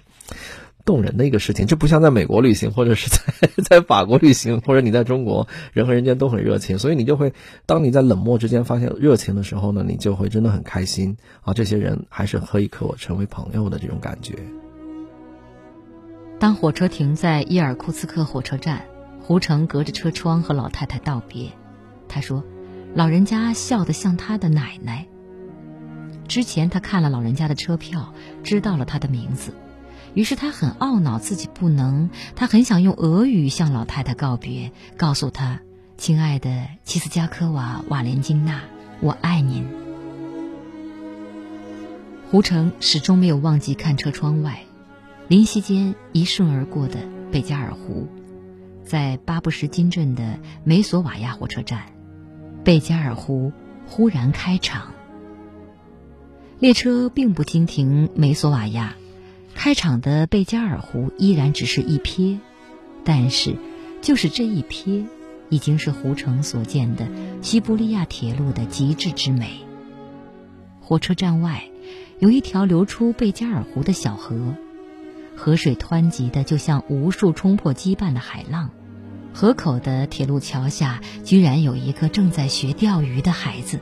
[0.86, 7.34] 动人的一个事情，这不像在美国旅行，或者是在在法国旅行，或者你在中国，人和人间都很热情，所以你就会，
[7.66, 11.54] 当你在冷漠之间发现热情的时候呢，你就会真的很开心啊！
[11.54, 14.36] 这些人还是可以和我成为朋友的这种感觉。
[16.38, 18.86] 当火车停在伊尔库茨克火车站，
[19.22, 21.50] 胡成隔着车窗和老太太道别，
[22.08, 22.44] 他说
[22.94, 25.08] ：“老人家笑得像他的奶奶。”
[26.28, 28.14] 之前他看了老人家的车票，
[28.44, 29.52] 知道了他的名字。
[30.16, 35.59] 于是他很懊恼自己不能，他很想用俄语向老太太告别，告诉她
[35.99, 38.61] ：“亲爱的齐斯加科娃·瓦莲金娜，
[39.01, 39.68] 我爱您。”
[42.32, 44.63] 胡成始终没有忘记看车窗外，
[45.28, 46.99] 林夕间一瞬而过的
[47.30, 48.07] 贝加尔湖，
[48.86, 51.88] 在巴布什金镇的梅索瓦亚火车站，
[52.63, 53.51] 贝加尔湖
[53.86, 54.93] 忽然开场。
[56.59, 58.95] 列车并不经停梅索瓦亚。
[59.66, 62.38] 开场的贝加尔湖依然只是一瞥，
[63.03, 63.55] 但是，
[63.99, 65.07] 就是这一瞥，
[65.49, 67.07] 已经是胡城所见的
[67.41, 69.61] 西伯利亚铁路的极致之美。
[70.80, 71.68] 火车站外，
[72.20, 74.53] 有一条流出贝加尔湖的小河，
[75.36, 78.70] 河水湍急的就像无数冲破羁绊的海浪。
[79.34, 83.80] 河口的铁路桥下，居然有一个正在学钓鱼的孩子。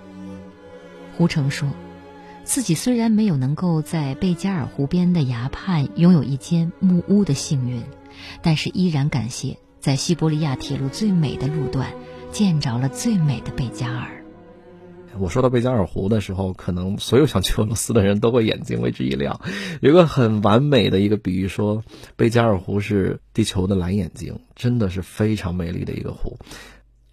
[1.17, 1.67] 胡成说。
[2.43, 7.81] 自己虽然没有能够在贝加尔湖边的崖畔拥有一间木屋的幸运，
[8.41, 11.93] 但是依然感谢在西伯利亚铁路最美的路段
[12.31, 14.23] 见着了最美的贝加尔。
[15.19, 19.39] 我说到贝加尔湖的时候，可能所有想去俄罗斯的人都会眼睛为之一亮。
[19.79, 21.83] 有个很完美的一个比喻，说
[22.15, 26.37] 贝加尔湖是地球的蓝眼睛，真的是非常美丽的一个湖。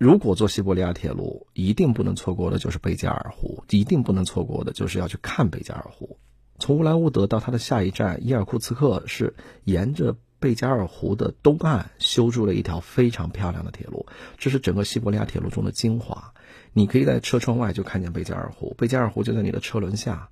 [0.00, 6.16] 如果坐西伯利亚铁路，一定不能错过的就是贝加尔湖，一定不能错过的就是要去看贝加尔湖。
[6.58, 9.34] 从乌兰乌德到它的下一站伊尔库茨克，是
[9.64, 14.06] 沿着贝加尔湖的东岸修筑了一条非常漂亮的铁路，
[14.38, 16.32] 这是整个西伯利亚铁路中的精华。
[16.72, 20.30] 你可以在车窗外就看见贝加尔湖，贝加尔湖就在你的车轮下，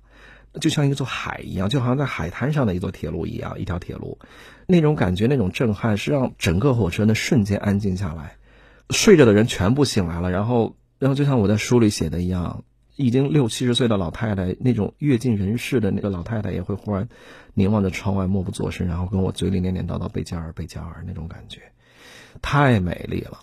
[0.59, 4.17] 就像一座海一样，就好像在海滩上的一座铁路一样，一条铁路，
[4.65, 8.35] 那种感觉，那种震撼，是让整个火车呢瞬间安静下来。
[8.89, 12.63] 睡着的人全部醒来了，然后，然后就像我在书里写的一样，
[12.95, 17.07] 已经六七十岁的老太太，那种阅尽人世的那个老太太，也会忽然
[17.53, 21.61] 凝望着窗外，默不作声，然后跟我嘴里念念叨叨贝加尔，贝加尔那种感觉，
[22.41, 23.39] 太美丽了。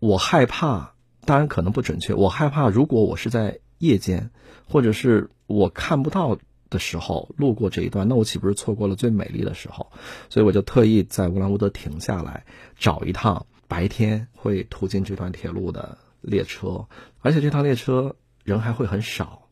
[0.00, 0.92] 我害怕，
[1.24, 4.30] 当然可能不准确，我害怕如果我是在夜间，
[4.68, 6.36] 或者是我看不到
[6.68, 9.92] 的时候路过这一段，那我岂不是错过了最美丽的时候？
[10.28, 12.44] 所以我就特意在乌兰乌德停下来，
[12.76, 13.46] 找一趟。
[13.68, 16.86] 白天会途经这段铁路的列车，
[17.20, 19.48] 而且这趟列车人还会很少，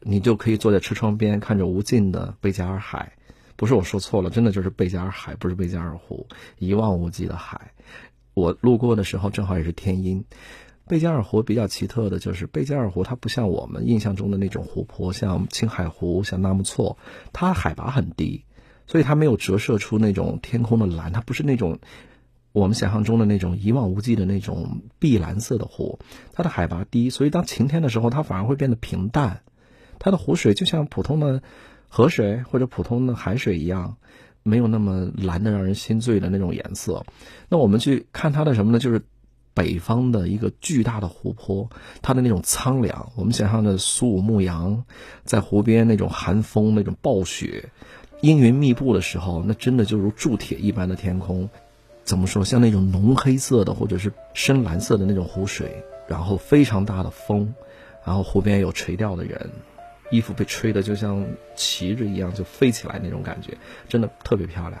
[0.00, 3.12] 你就可以坐在车窗边看着无尽的贝加尔海。
[3.56, 6.28] 不是我说错了，真的就是贝加尔海，不是贝加尔湖，
[6.58, 7.72] 一望无际的海。
[8.34, 10.24] 我路过的时候正好也是天阴。
[10.86, 16.96] 贝加尔湖比较奇特的就是，贝加尔湖它不像我们印象中的那种湖泊，像青海湖、像纳木错，
[17.32, 18.44] 它海拔很低，
[18.86, 21.78] 所以它没有折射出那种天空的蓝，它不是那种。
[22.58, 25.98] 我们想象中的那种一望无际的那种碧蓝色的湖，
[26.32, 29.42] 它的海拔低，所以当晴天的时候，它反而会变得平淡。
[29.98, 31.42] 它的湖水就像普通的
[31.88, 33.96] 河水或者普通的海水一样，
[34.42, 37.04] 没有那么蓝的让人心醉的那种颜色。
[37.48, 38.78] 那我们去看它的什么呢？
[38.78, 39.02] 就是
[39.54, 41.68] 北方的一个巨大的湖泊，
[42.00, 43.12] 它的那种苍凉。
[43.16, 44.84] 我们想象的苏武牧羊
[45.24, 47.70] 在湖边那种寒风、那种暴雪、
[48.20, 51.48] 阴云密布的时候，那真的就如铸铁一般的天空。
[52.08, 52.42] 怎么说？
[52.42, 57.54] 像那种浓黑色的，或者是深蓝色的那种湖水，然后非常大的风，
[58.02, 59.50] 然后湖边有垂钓的人，
[60.10, 61.22] 衣服被吹得就像
[61.54, 63.52] 旗帜一样就飞起来那种感觉，
[63.90, 64.80] 真的特别漂亮。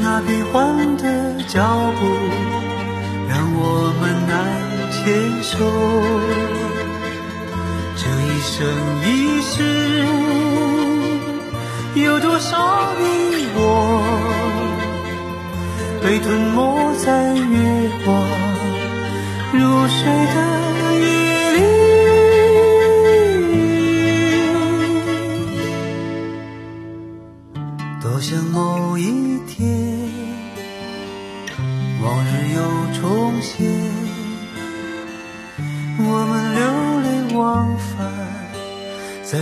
[0.00, 1.04] 那变幻的
[1.48, 1.60] 脚
[2.00, 2.00] 步，
[3.28, 4.32] 让我们难
[4.90, 5.00] 牵
[5.42, 5.52] 手。
[7.94, 8.50] 这一生
[9.04, 9.06] 一
[9.42, 9.54] 世，
[11.94, 13.04] 有多少你
[13.54, 13.60] 我，
[16.02, 18.08] 被吞没在月光
[19.52, 20.00] 如水
[20.34, 20.36] 的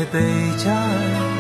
[0.06, 0.20] 北
[0.56, 1.39] 疆。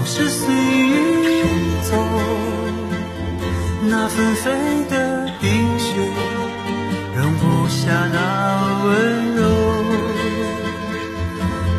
[0.00, 1.44] 往事随云
[1.82, 1.94] 走，
[3.82, 4.50] 那纷飞
[4.88, 5.94] 的冰雪，
[7.14, 9.42] 容不下那温柔。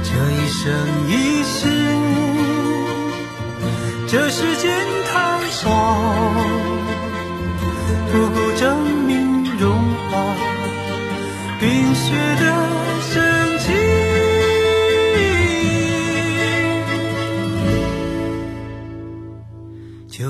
[0.03, 0.71] 这一生
[1.09, 1.67] 一世，
[4.07, 4.69] 这世界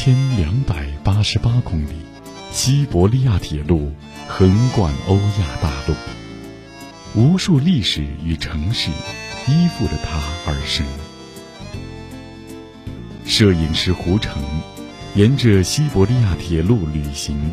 [0.00, 1.90] 千两百八十八公里，
[2.52, 3.92] 西伯利亚铁路
[4.28, 5.94] 横贯欧亚大陆，
[7.20, 8.92] 无数历史与城市
[9.48, 10.86] 依附着它而生。
[13.24, 14.40] 摄影师胡成
[15.16, 17.50] 沿着西伯利亚铁路旅行，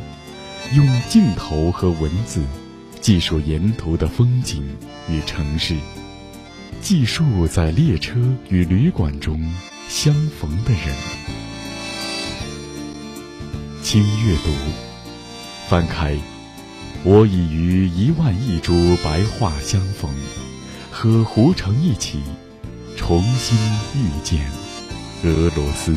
[0.76, 2.46] 用镜头和文字
[3.02, 4.64] 记述沿途的风景
[5.10, 5.76] 与城市，
[6.80, 8.20] 记述在列车
[8.50, 9.52] 与旅馆中
[9.90, 10.96] 相逢的人。
[13.86, 14.50] 轻阅读，
[15.70, 16.18] 翻开，
[17.04, 18.74] 我已与一万亿株
[19.04, 20.12] 白桦相逢，
[20.90, 22.20] 和胡成一起
[22.98, 23.56] 重新
[23.96, 24.50] 遇见
[25.24, 25.96] 俄罗斯。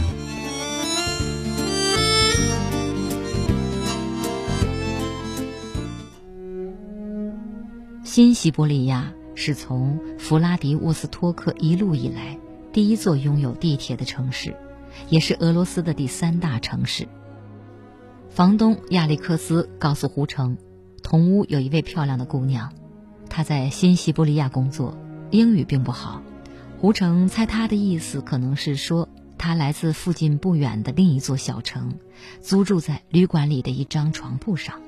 [8.04, 12.38] 新西伯利亚是从弗拉迪沃斯托克一路以来
[12.70, 14.54] 第一座拥有地铁的城市，
[15.08, 17.08] 也是俄罗斯的第三大城市。
[18.30, 20.56] 房东亚历克斯告诉胡成，
[21.02, 22.72] 同屋有一位漂亮的姑娘，
[23.28, 24.96] 她在新西伯利亚工作，
[25.30, 26.22] 英语并不好。
[26.78, 29.08] 胡成猜她的意思可能是说，
[29.38, 31.98] 她来自附近不远的另一座小城，
[32.40, 34.80] 租住在旅馆里的一张床铺上。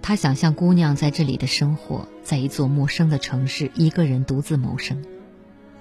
[0.00, 5.04] 他想象姑娘在这里的生活，在一座陌生的城市，一个人独自谋生。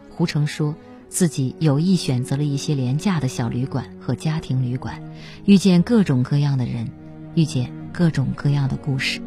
[0.09, 0.75] 胡成说。
[1.11, 5.03] 自己有意选择了一些廉价的小旅馆和家庭旅馆，
[5.43, 6.89] 遇见各种各样的人，
[7.35, 9.19] 遇见各种各样的故事。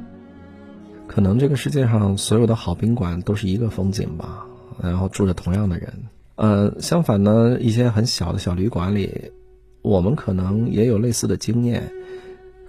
[1.07, 4.47] 可能这个世界上所有的好宾馆都是一个风景吧，
[4.83, 5.93] 然后住着同样的人。
[6.37, 9.31] 呃，相反呢，一些很小的小旅馆里，
[9.83, 11.93] 我们可能也有类似的经验。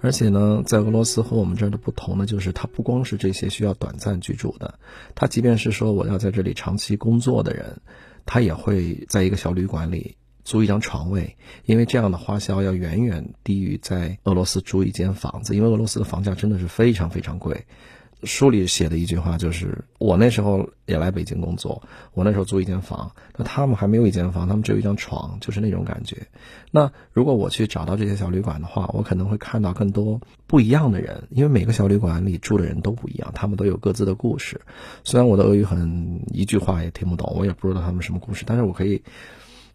[0.02, 4.78] 而且呢，在俄罗斯和我们这儿的不同呢，就是它不光是这些需要短暂居住的，
[5.14, 7.80] 它即便是说我要在这里长期工作的人，
[8.26, 17.64] 他也会在一个小旅馆里租一张床位，因为这样的花销要远远低于在俄罗斯租一间房子，因为俄罗斯的房价真的是非常非常贵。
[18.22, 21.82] 书里写的一句话就是：我那时候也来北京工作，
[22.14, 26.26] 我那时候租一间房，那他们还没有一间房，他们只有一张床，就是那种感觉。
[26.70, 34.60] 那如果我去找到这些小旅馆的话，我可能会看到更多不一样的人，因为每个小旅馆里住的人都不一样，他们都有各自的故事。
[35.04, 39.02] 虽然我的俄语很一句话也听不懂，我也不知道他们什么故事，但是我可以。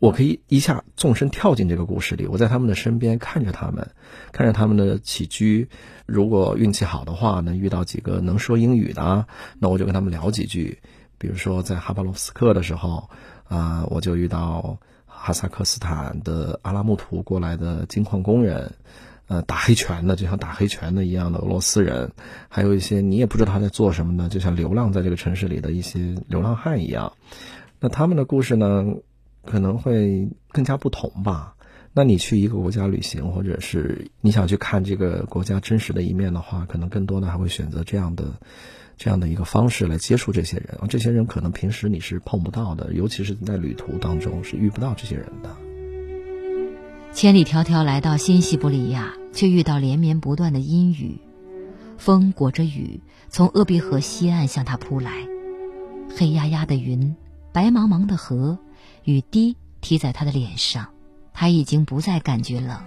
[0.02, 3.92] 我可以一下纵身跳进这个故事里，我在他们的身边看着他们，
[4.32, 5.70] 看着他们的起居。
[6.08, 9.28] 如果运气好的话呢，遇到几个能说英语的，
[9.60, 10.80] 那我就跟他们聊几句。
[11.20, 13.12] 比如说在哈巴罗夫斯克的时候，
[13.48, 18.74] 啊，我就遇到哈萨克斯坦的阿拉木图过来的金矿工人，
[19.28, 22.12] 呃，打黑拳的，就像打黑拳的一样的俄罗斯人，
[22.50, 27.14] 还有一些你也不知道他在做什么的，就像流浪在这个城市里的一些流浪汉一样。
[27.80, 28.84] 那他们的故事呢？
[29.46, 31.56] 可能会更加不同吧。
[31.94, 38.40] 那你去一个国家旅行，或者是你想去看这个国家真实的一面的话，可能更多的还会选择这样的
[38.96, 40.80] 这样的一个方式来接触这些人。
[40.88, 45.50] 这些人可能平时你是碰不到的，尤其是在旅途当中是遇不到这些人的。
[47.12, 51.20] 千里迢迢来到新西伯利亚，却遇到连绵不断的阴雨，
[51.98, 55.12] 风裹着雨从鄂毕河西岸向他扑来，
[56.16, 57.18] 黑压压的云。
[57.54, 58.60] 白茫茫的河，
[59.04, 60.90] 雨滴踢在他的脸上，
[61.34, 62.84] 他已经不再感觉冷，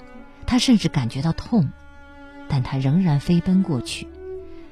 [0.47, 1.71] 他甚至感觉到痛，
[2.49, 4.07] 但他仍然飞奔过去，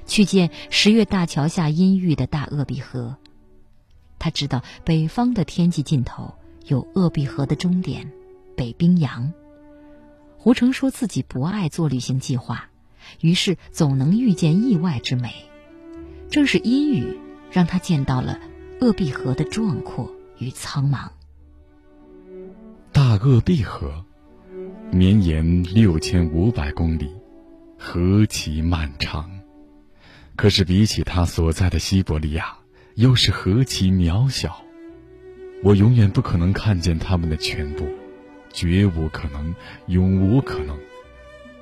[0.07, 3.17] 去见十月大桥下阴郁的大鄂毕河。
[4.19, 6.35] 他知道北方的天际尽头
[6.67, 8.13] 有鄂毕河的终点——
[8.57, 9.33] 北冰洋。
[10.39, 12.69] 胡成说自己不爱做旅行计划，
[13.21, 15.35] 于是总能遇见意外之美。
[16.31, 17.19] 正是阴雨
[17.51, 18.39] 让他见到了。
[18.81, 21.09] 鄂毕河的壮阔与苍茫。
[22.93, 24.05] 大鄂毕河
[24.91, 27.11] 绵延六千五百公里，
[27.79, 29.31] 何其漫长！
[30.37, 32.55] 可是比起他所在的西伯利亚，
[32.97, 34.63] 又是何其渺小！
[35.63, 37.89] 我永远不可能看见他们的全部，
[38.53, 39.55] 绝无可能，
[39.87, 40.79] 永无可能。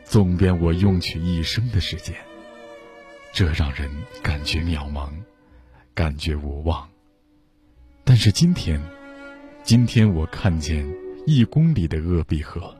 [0.03, 2.17] 纵便我用去一生的时间，
[3.33, 3.89] 这让人
[4.21, 5.09] 感觉渺茫，
[5.95, 6.89] 感觉无望。
[8.03, 8.83] 但是今天，
[9.63, 10.85] 今天我看见
[11.31, 12.77] 一公里的鄂毕河。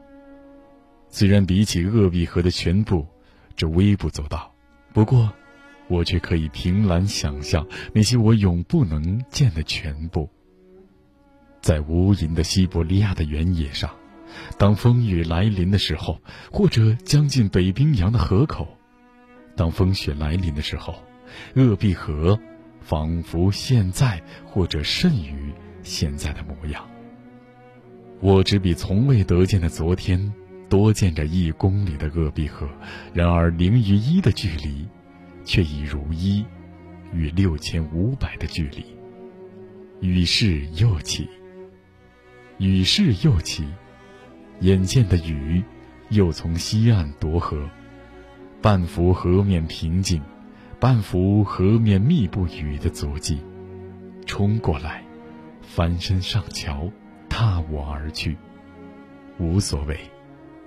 [1.09, 3.07] 虽然比起鄂毕河的全部，
[3.55, 4.53] 这微不足道，
[4.93, 5.31] 不过，
[5.87, 10.29] 我却可以凭栏想象那些我永不能见的全部。
[11.61, 13.89] 在无垠的西伯利亚的原野上，
[14.57, 16.19] 当风雨来临的时候，
[16.51, 18.67] 或者将近北冰洋的河口，
[19.55, 20.95] 当风雪来临的时候，
[21.55, 22.37] 鄂毕河。
[22.83, 26.83] 仿佛现在，或者甚于现在的模样。
[28.21, 30.31] 我只比从未得见的昨天
[30.69, 32.69] 多见着一公里的鄂毕河，
[33.13, 34.87] 然而零与一的距离，
[35.43, 36.45] 却已如一
[37.11, 38.85] 与六千五百的距离。
[40.01, 41.27] 雨势又起，
[42.59, 43.65] 雨势又起，
[44.59, 45.63] 眼见的雨
[46.09, 47.67] 又从西岸夺河，
[48.61, 50.21] 半幅河面平静。
[50.79, 53.37] 半幅河面密布雨的足迹，
[54.25, 55.03] 冲过来，
[55.61, 56.91] 翻身上桥，
[57.31, 58.35] 踏我而去。
[59.39, 59.97] 无所谓，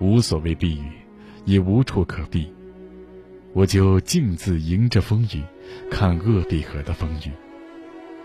[0.00, 0.90] 无所谓避雨，
[1.44, 2.50] 也无处可避。
[3.52, 5.44] 我就径自迎着风雨，
[5.90, 7.30] 看鄂毕河的风雨。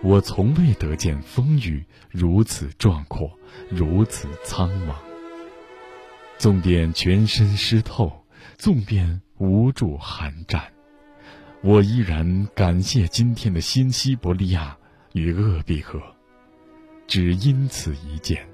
[0.02, 3.30] 我从未得见风雨如此壮阔，
[3.70, 4.96] 如此苍茫。
[6.38, 8.26] 纵便全身湿透，
[8.58, 10.64] 纵便无助寒战。
[11.62, 14.78] 我依然感谢今天的新西伯利亚
[15.12, 16.02] 与鄂毕河，
[17.10, 18.48] 只因此一见，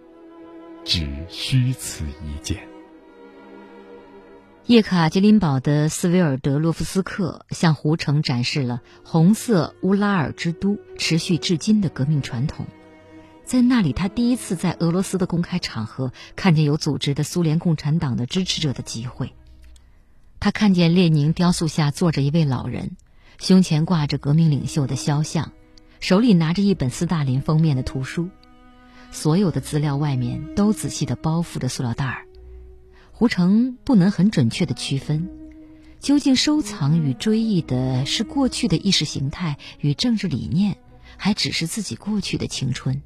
[0.85, 2.65] 只需此一见。
[4.65, 12.65] 叶卡捷琳堡的斯维尔德洛夫斯克向胡城展示了红色乌拉尔之都持续至今的革命传统，
[13.43, 19.33] 在那里，他第一次在俄罗斯的公开场合看见有组织的苏联共产党的支持者的集会。
[20.39, 22.95] 他看见列宁雕塑下坐着一位老人，
[23.37, 25.51] 胸前挂着革命领袖的肖像，
[25.99, 28.29] 手里拿着一本斯大林封面的图书，
[29.15, 32.25] 所有的资料外面都仔细的包覆着塑料袋儿。
[33.13, 35.29] 胡成不能很准确的区分，
[36.01, 40.77] 究竟收藏与追忆的是过去的意识形态与政治理念，
[41.15, 43.01] 还只是自己过去的青春。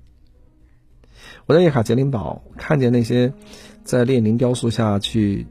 [1.46, 3.32] 我在叶卡捷琳堡看见那些
[3.84, 5.46] 在列宁雕塑下去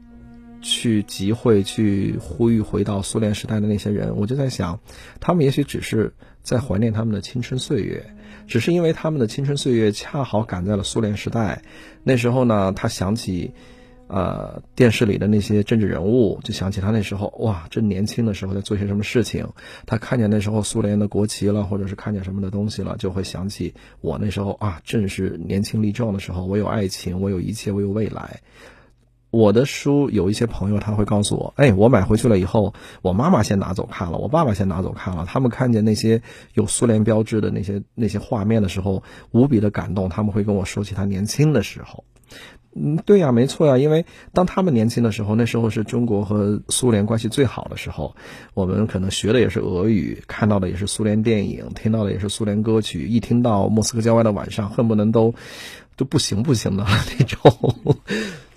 [0.61, 4.81] 去集会、去呼吁回到苏联时代的那些人，我就在想，
[5.21, 8.13] 他们也许只是在怀念他们的青春岁月，
[8.49, 11.61] 只是因为他们的青春岁月恰好赶在了苏联时代。
[12.03, 13.53] 那时候呢，他想起。
[14.11, 19.47] 呃，电视里的那些政治人物，就想起他那时候哇，正年轻的时候在做些什么事情。
[19.85, 23.71] 他看见那时候苏联的国旗了，或者是看见什么的东西了，就会想起
[24.01, 26.43] 我那时候啊，正是年轻力壮的时候。
[26.43, 28.39] 我有爱情，我有一切，我有未来。
[29.31, 32.73] 我的书有一些朋友他会告诉我，哎，我买回去了以后，
[33.03, 35.25] 我妈妈先拿走看了，我爸爸先拿走看了。
[35.27, 36.23] 他们看见那些
[36.53, 40.09] 有苏联标志的那些那些画面的时候，无比的感动。
[40.09, 42.03] 他们会跟我说起他年轻的时候。
[42.75, 48.15] 嗯，对呀，没错呀，因为当他们年轻的时候，那时候是中国和苏联关系最好的时候，
[48.55, 55.35] 我们可能学的也是俄语，看到的也是苏联电影，听到的也是苏联歌曲，一听到莫斯科郊外的晚上，恨不能都。
[55.97, 56.85] 就不行不行的
[57.19, 57.75] 那种，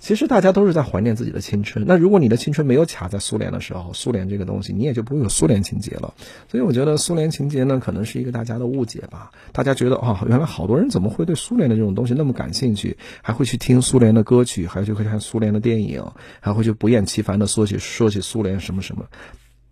[0.03, 1.85] 其实大家都是在怀念自己的青春。
[1.87, 6.13] 那如果你的青春没有卡在苏联的时候，苏联这个东西，你也就不会有苏联情节了。
[6.49, 9.31] 所以我觉得苏联情节呢，可能是一个大家的误解吧。
[9.53, 16.03] 大家觉得啊，原来好多人怎么会对苏联的这种东西那么感兴趣，还会去听苏联的歌曲，还会去看苏联的电影，
[16.41, 19.05] 还会去不厌其烦的说起说起苏联什么什么。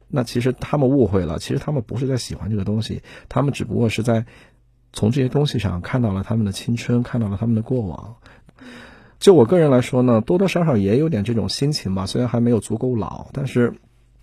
[0.08, 4.26] 那其实他们误会了，其实他们不是在喜欢这个东西，他们只不过是在。
[4.94, 8.18] 从这些东西上看到了他们的青春，看到了他们的过往。
[9.22, 12.08] 就我个人来说呢，多多少少也有点这种心情吧。
[12.08, 13.72] 虽然还没有足够老，但是，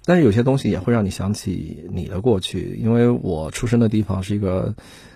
[0.05, 2.76] 但是有些东西也会让你想起你的过去。
[2.82, 4.74] 因为我出生的地方是一个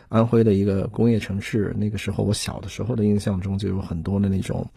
[0.09, 4.71] 安徽的一个工业城市，那个时候我小的时候的印象中就有很多的那种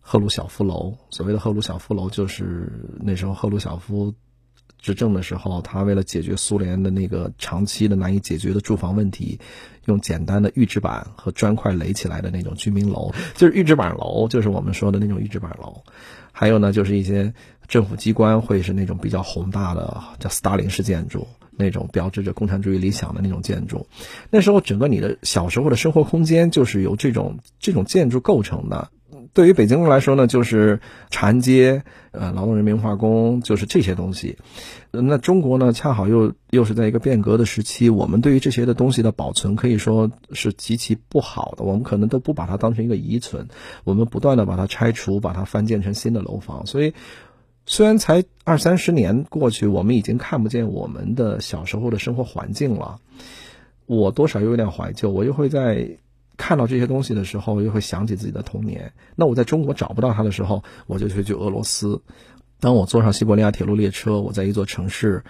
[0.00, 0.94] 赫鲁晓夫楼。
[1.10, 4.14] 所谓的赫鲁晓夫楼，就是那时候赫鲁晓夫。
[4.80, 9.40] 执政的时候，他为了解决苏联的那个长期的难以解决的住房问题，
[9.86, 15.82] 用简单的预制板和砖块垒起来的那种居民楼，就是预制板楼，就是我们说的那种预制板楼。
[16.32, 17.34] 还有呢，就是一些
[17.66, 21.26] 政府机关会是那种比较宏大的，叫斯大林式建筑，
[21.56, 23.88] 那种标志着共产主义理想的那种建筑。
[24.30, 28.90] 那时候，整个你的小时候的生活空间就是由这种这种建筑构成的。
[29.32, 34.36] 对于北京来说呢，就是长安街，呃，劳动人民化工，就是这些东西。
[34.90, 41.64] 那中国呢，恰好又又是在一个变革的时期，我们对于这些的东西的保存可以说是极其不好的。
[41.64, 43.48] 我们可能都不把它当成一个遗存，
[43.84, 46.66] 我们不断的把它拆除，把它翻建成新的楼房。
[46.66, 46.94] 所以，
[47.66, 52.98] 虽然才二三十年过去，我们已经看不见我们的小时候的生活环境了。
[53.86, 55.98] 我多少有点怀旧，我又会在。
[56.38, 58.90] 看到这些东西的时候，又会想起自己的童年。
[59.16, 62.00] 那我在中国找不到它的时候，我就去去俄罗斯。
[62.60, 65.22] 当我坐上西伯利亚铁路列车，我在一座城市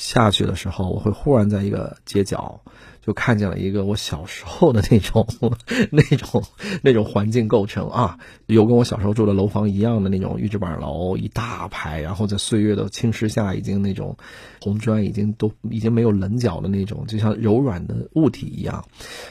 [0.00, 2.60] 下去的时候，我会忽然在一个街角。
[3.02, 5.26] 就看见了一个我小时候的那种、
[5.90, 6.44] 那种、
[6.82, 14.14] 那种环境构成啊，有跟我小时候住的楼房一样的那种预制板楼，一大排，然后在岁月的侵蚀下，已经那种
[14.60, 18.84] 红砖已经都已经没有棱角的那种，就像柔软的物体一样。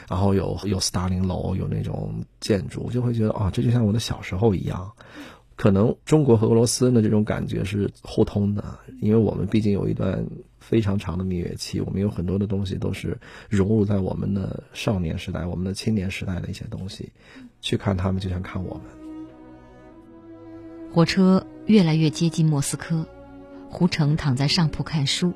[0.08, 4.90] 然后有有斯大林楼，有那种建筑，就会觉得啊，这就像我的小时候一样。
[5.54, 8.64] 可能中国和俄罗斯的这种感觉是互通的，
[9.00, 10.26] 因为我们毕竟有一段。
[10.60, 17.10] 非常长的蜜月期，我们有很多的东西都是融入在我们的少年时代、我们的青年时代的一些东西。
[17.60, 18.84] 去看他们，就像看我们。
[20.92, 23.06] 火车越来越接近莫斯科，
[23.68, 25.34] 胡成躺在上铺看书，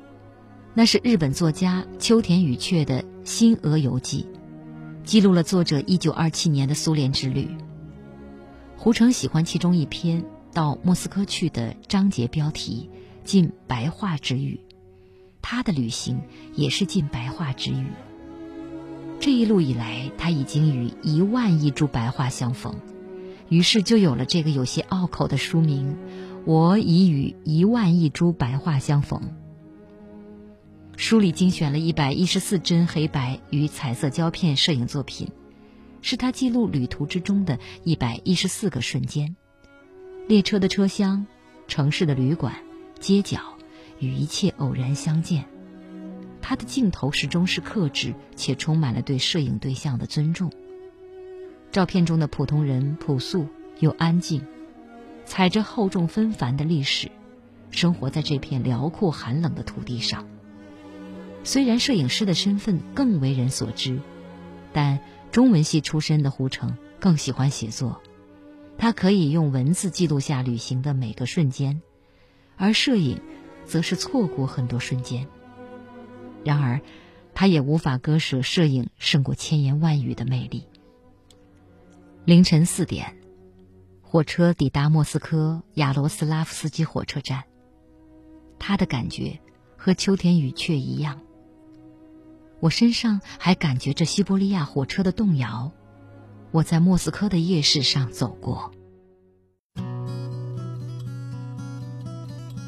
[0.73, 4.25] 那是日本作家秋田雨雀的《新俄游记》，
[5.05, 7.47] 记录了作者1927年的苏联之旅。
[8.75, 12.89] 胡成喜欢其中一篇到莫斯科去的章节标题
[13.23, 14.59] “尽白话之语”。
[15.47, 16.23] 他的旅行
[16.55, 17.85] 也是尽白话之语。
[19.19, 22.79] 这一路以来，他已经与一万亿株白话相逢，
[23.47, 25.97] 于是就有了这个有些拗口的书名：
[26.45, 29.21] 我已与一万亿株白话相逢。
[30.97, 35.29] 书里精选了一百一十四帧黑白与彩色胶片摄影作品，
[36.01, 39.35] 是他记录旅途之中的一百一十四个瞬间：
[40.27, 41.27] 列车的车厢，
[41.67, 42.55] 城市的旅馆，
[42.99, 43.54] 街角。
[43.99, 45.45] 与一切偶然相见，
[46.41, 50.51] 他的镜头始终是克制且充满了对摄影对象的尊重。
[51.71, 53.47] 照片中的普通人朴素
[53.79, 54.45] 又安静，
[55.25, 57.09] 踩着厚重纷繁的历史，
[57.71, 60.25] 生活在这片辽阔寒冷的土地上。
[61.43, 63.99] 虽然摄影师的身份更为人所知，
[64.71, 64.99] 但
[65.31, 68.01] 中文系出身的胡成更喜欢写作。
[68.77, 71.81] 他可以用文字记录下旅行的每个瞬间，
[72.57, 73.21] 而摄影。
[73.65, 75.27] 则是错过很多瞬间。
[76.43, 76.81] 然而，
[77.33, 80.67] 他也无法割舍摄影胜过千言万语的魅力。
[82.23, 83.17] 凌晨四点，
[84.01, 87.43] 火车抵达莫斯科亚罗斯拉夫斯基火车站。
[88.57, 89.39] 他的感觉
[89.75, 91.21] 和秋天雨雀一样。
[92.61, 95.71] 我身上还感觉着西伯利亚火车的动摇。
[96.51, 98.71] 我在莫斯科的夜市上走过。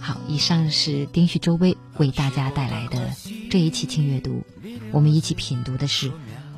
[0.06, 3.12] 好，以上是丁旭周薇为大家带来的
[3.50, 4.42] 这一期轻阅读。
[4.90, 6.10] 我们一起品读的是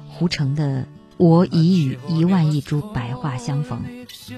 [0.08, 0.82] 胡诚的《
[1.16, 3.82] 我已与一万亿株白桦相逢》。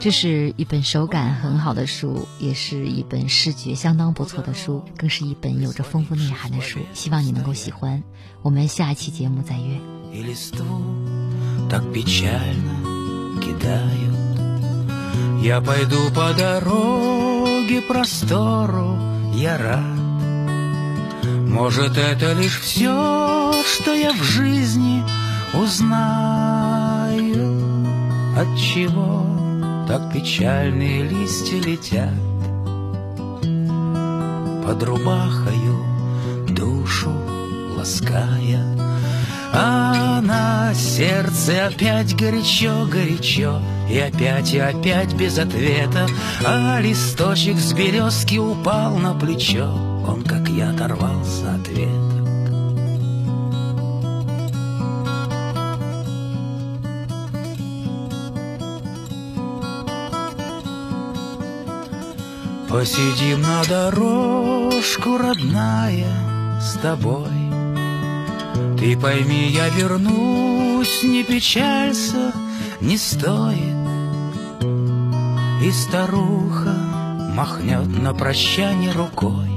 [0.01, 6.81] 这是一本手感很好的书，也是一本视觉相当不错的书，更是一本有着丰富内涵的书。
[6.93, 8.03] 希望你能够喜欢。
[8.43, 9.81] 我们下一期节目再约。
[11.69, 12.81] так печально
[13.41, 14.14] кидают.
[15.43, 17.39] Я пойду по дороге
[17.80, 18.98] Простору,
[19.34, 20.02] я рад.
[21.48, 25.04] Может, это лишь все, что я в жизни
[25.54, 27.02] узнаю.
[28.36, 29.26] От чего
[29.88, 32.14] так печальные листья летят
[34.66, 35.86] Под рубахою
[36.48, 37.12] душу
[37.76, 38.81] лаская
[39.54, 46.08] а на сердце опять горячо-горячо И опять и опять без ответа.
[46.45, 49.70] А листочек с березки упал на плечо
[50.08, 52.12] Он, как я, оторвался от веток
[62.72, 66.08] Посидим на дорожку, родная,
[66.62, 67.31] с тобой
[68.82, 72.34] ты пойми, я вернусь, не печалься,
[72.82, 73.78] не стоит.
[75.64, 76.74] И старуха
[77.36, 79.52] махнет на прощание рукой.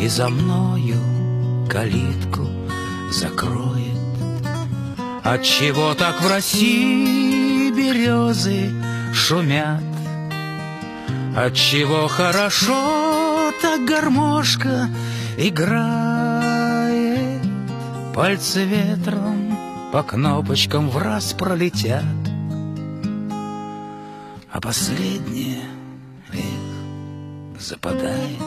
[0.00, 0.96] И за мною
[1.68, 2.48] калитку
[3.10, 4.00] закроет.
[5.22, 8.72] Отчего так в России березы
[9.12, 9.82] шумят?
[11.36, 14.88] Отчего хорошо так гармошка
[15.36, 16.05] играет?
[18.16, 19.58] Пальцы ветром
[19.92, 22.02] по кнопочкам в раз пролетят,
[24.50, 25.60] А последнее,
[26.32, 28.40] эх, западает.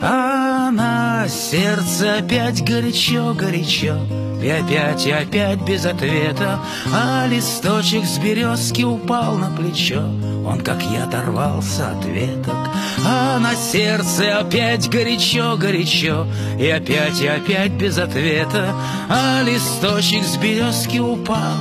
[0.00, 3.98] А на сердце опять горячо-горячо,
[4.40, 6.60] И опять и опять без ответа,
[6.94, 10.04] А листочек с березки упал на плечо,
[10.48, 12.56] Он, как я, оторвался от веток.
[13.04, 16.26] А на сердце опять горячо-горячо,
[16.58, 18.74] И опять и опять без ответа,
[19.10, 21.58] А листочек с березки упал,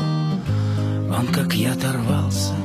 [1.09, 2.56] Он, как я, оторвался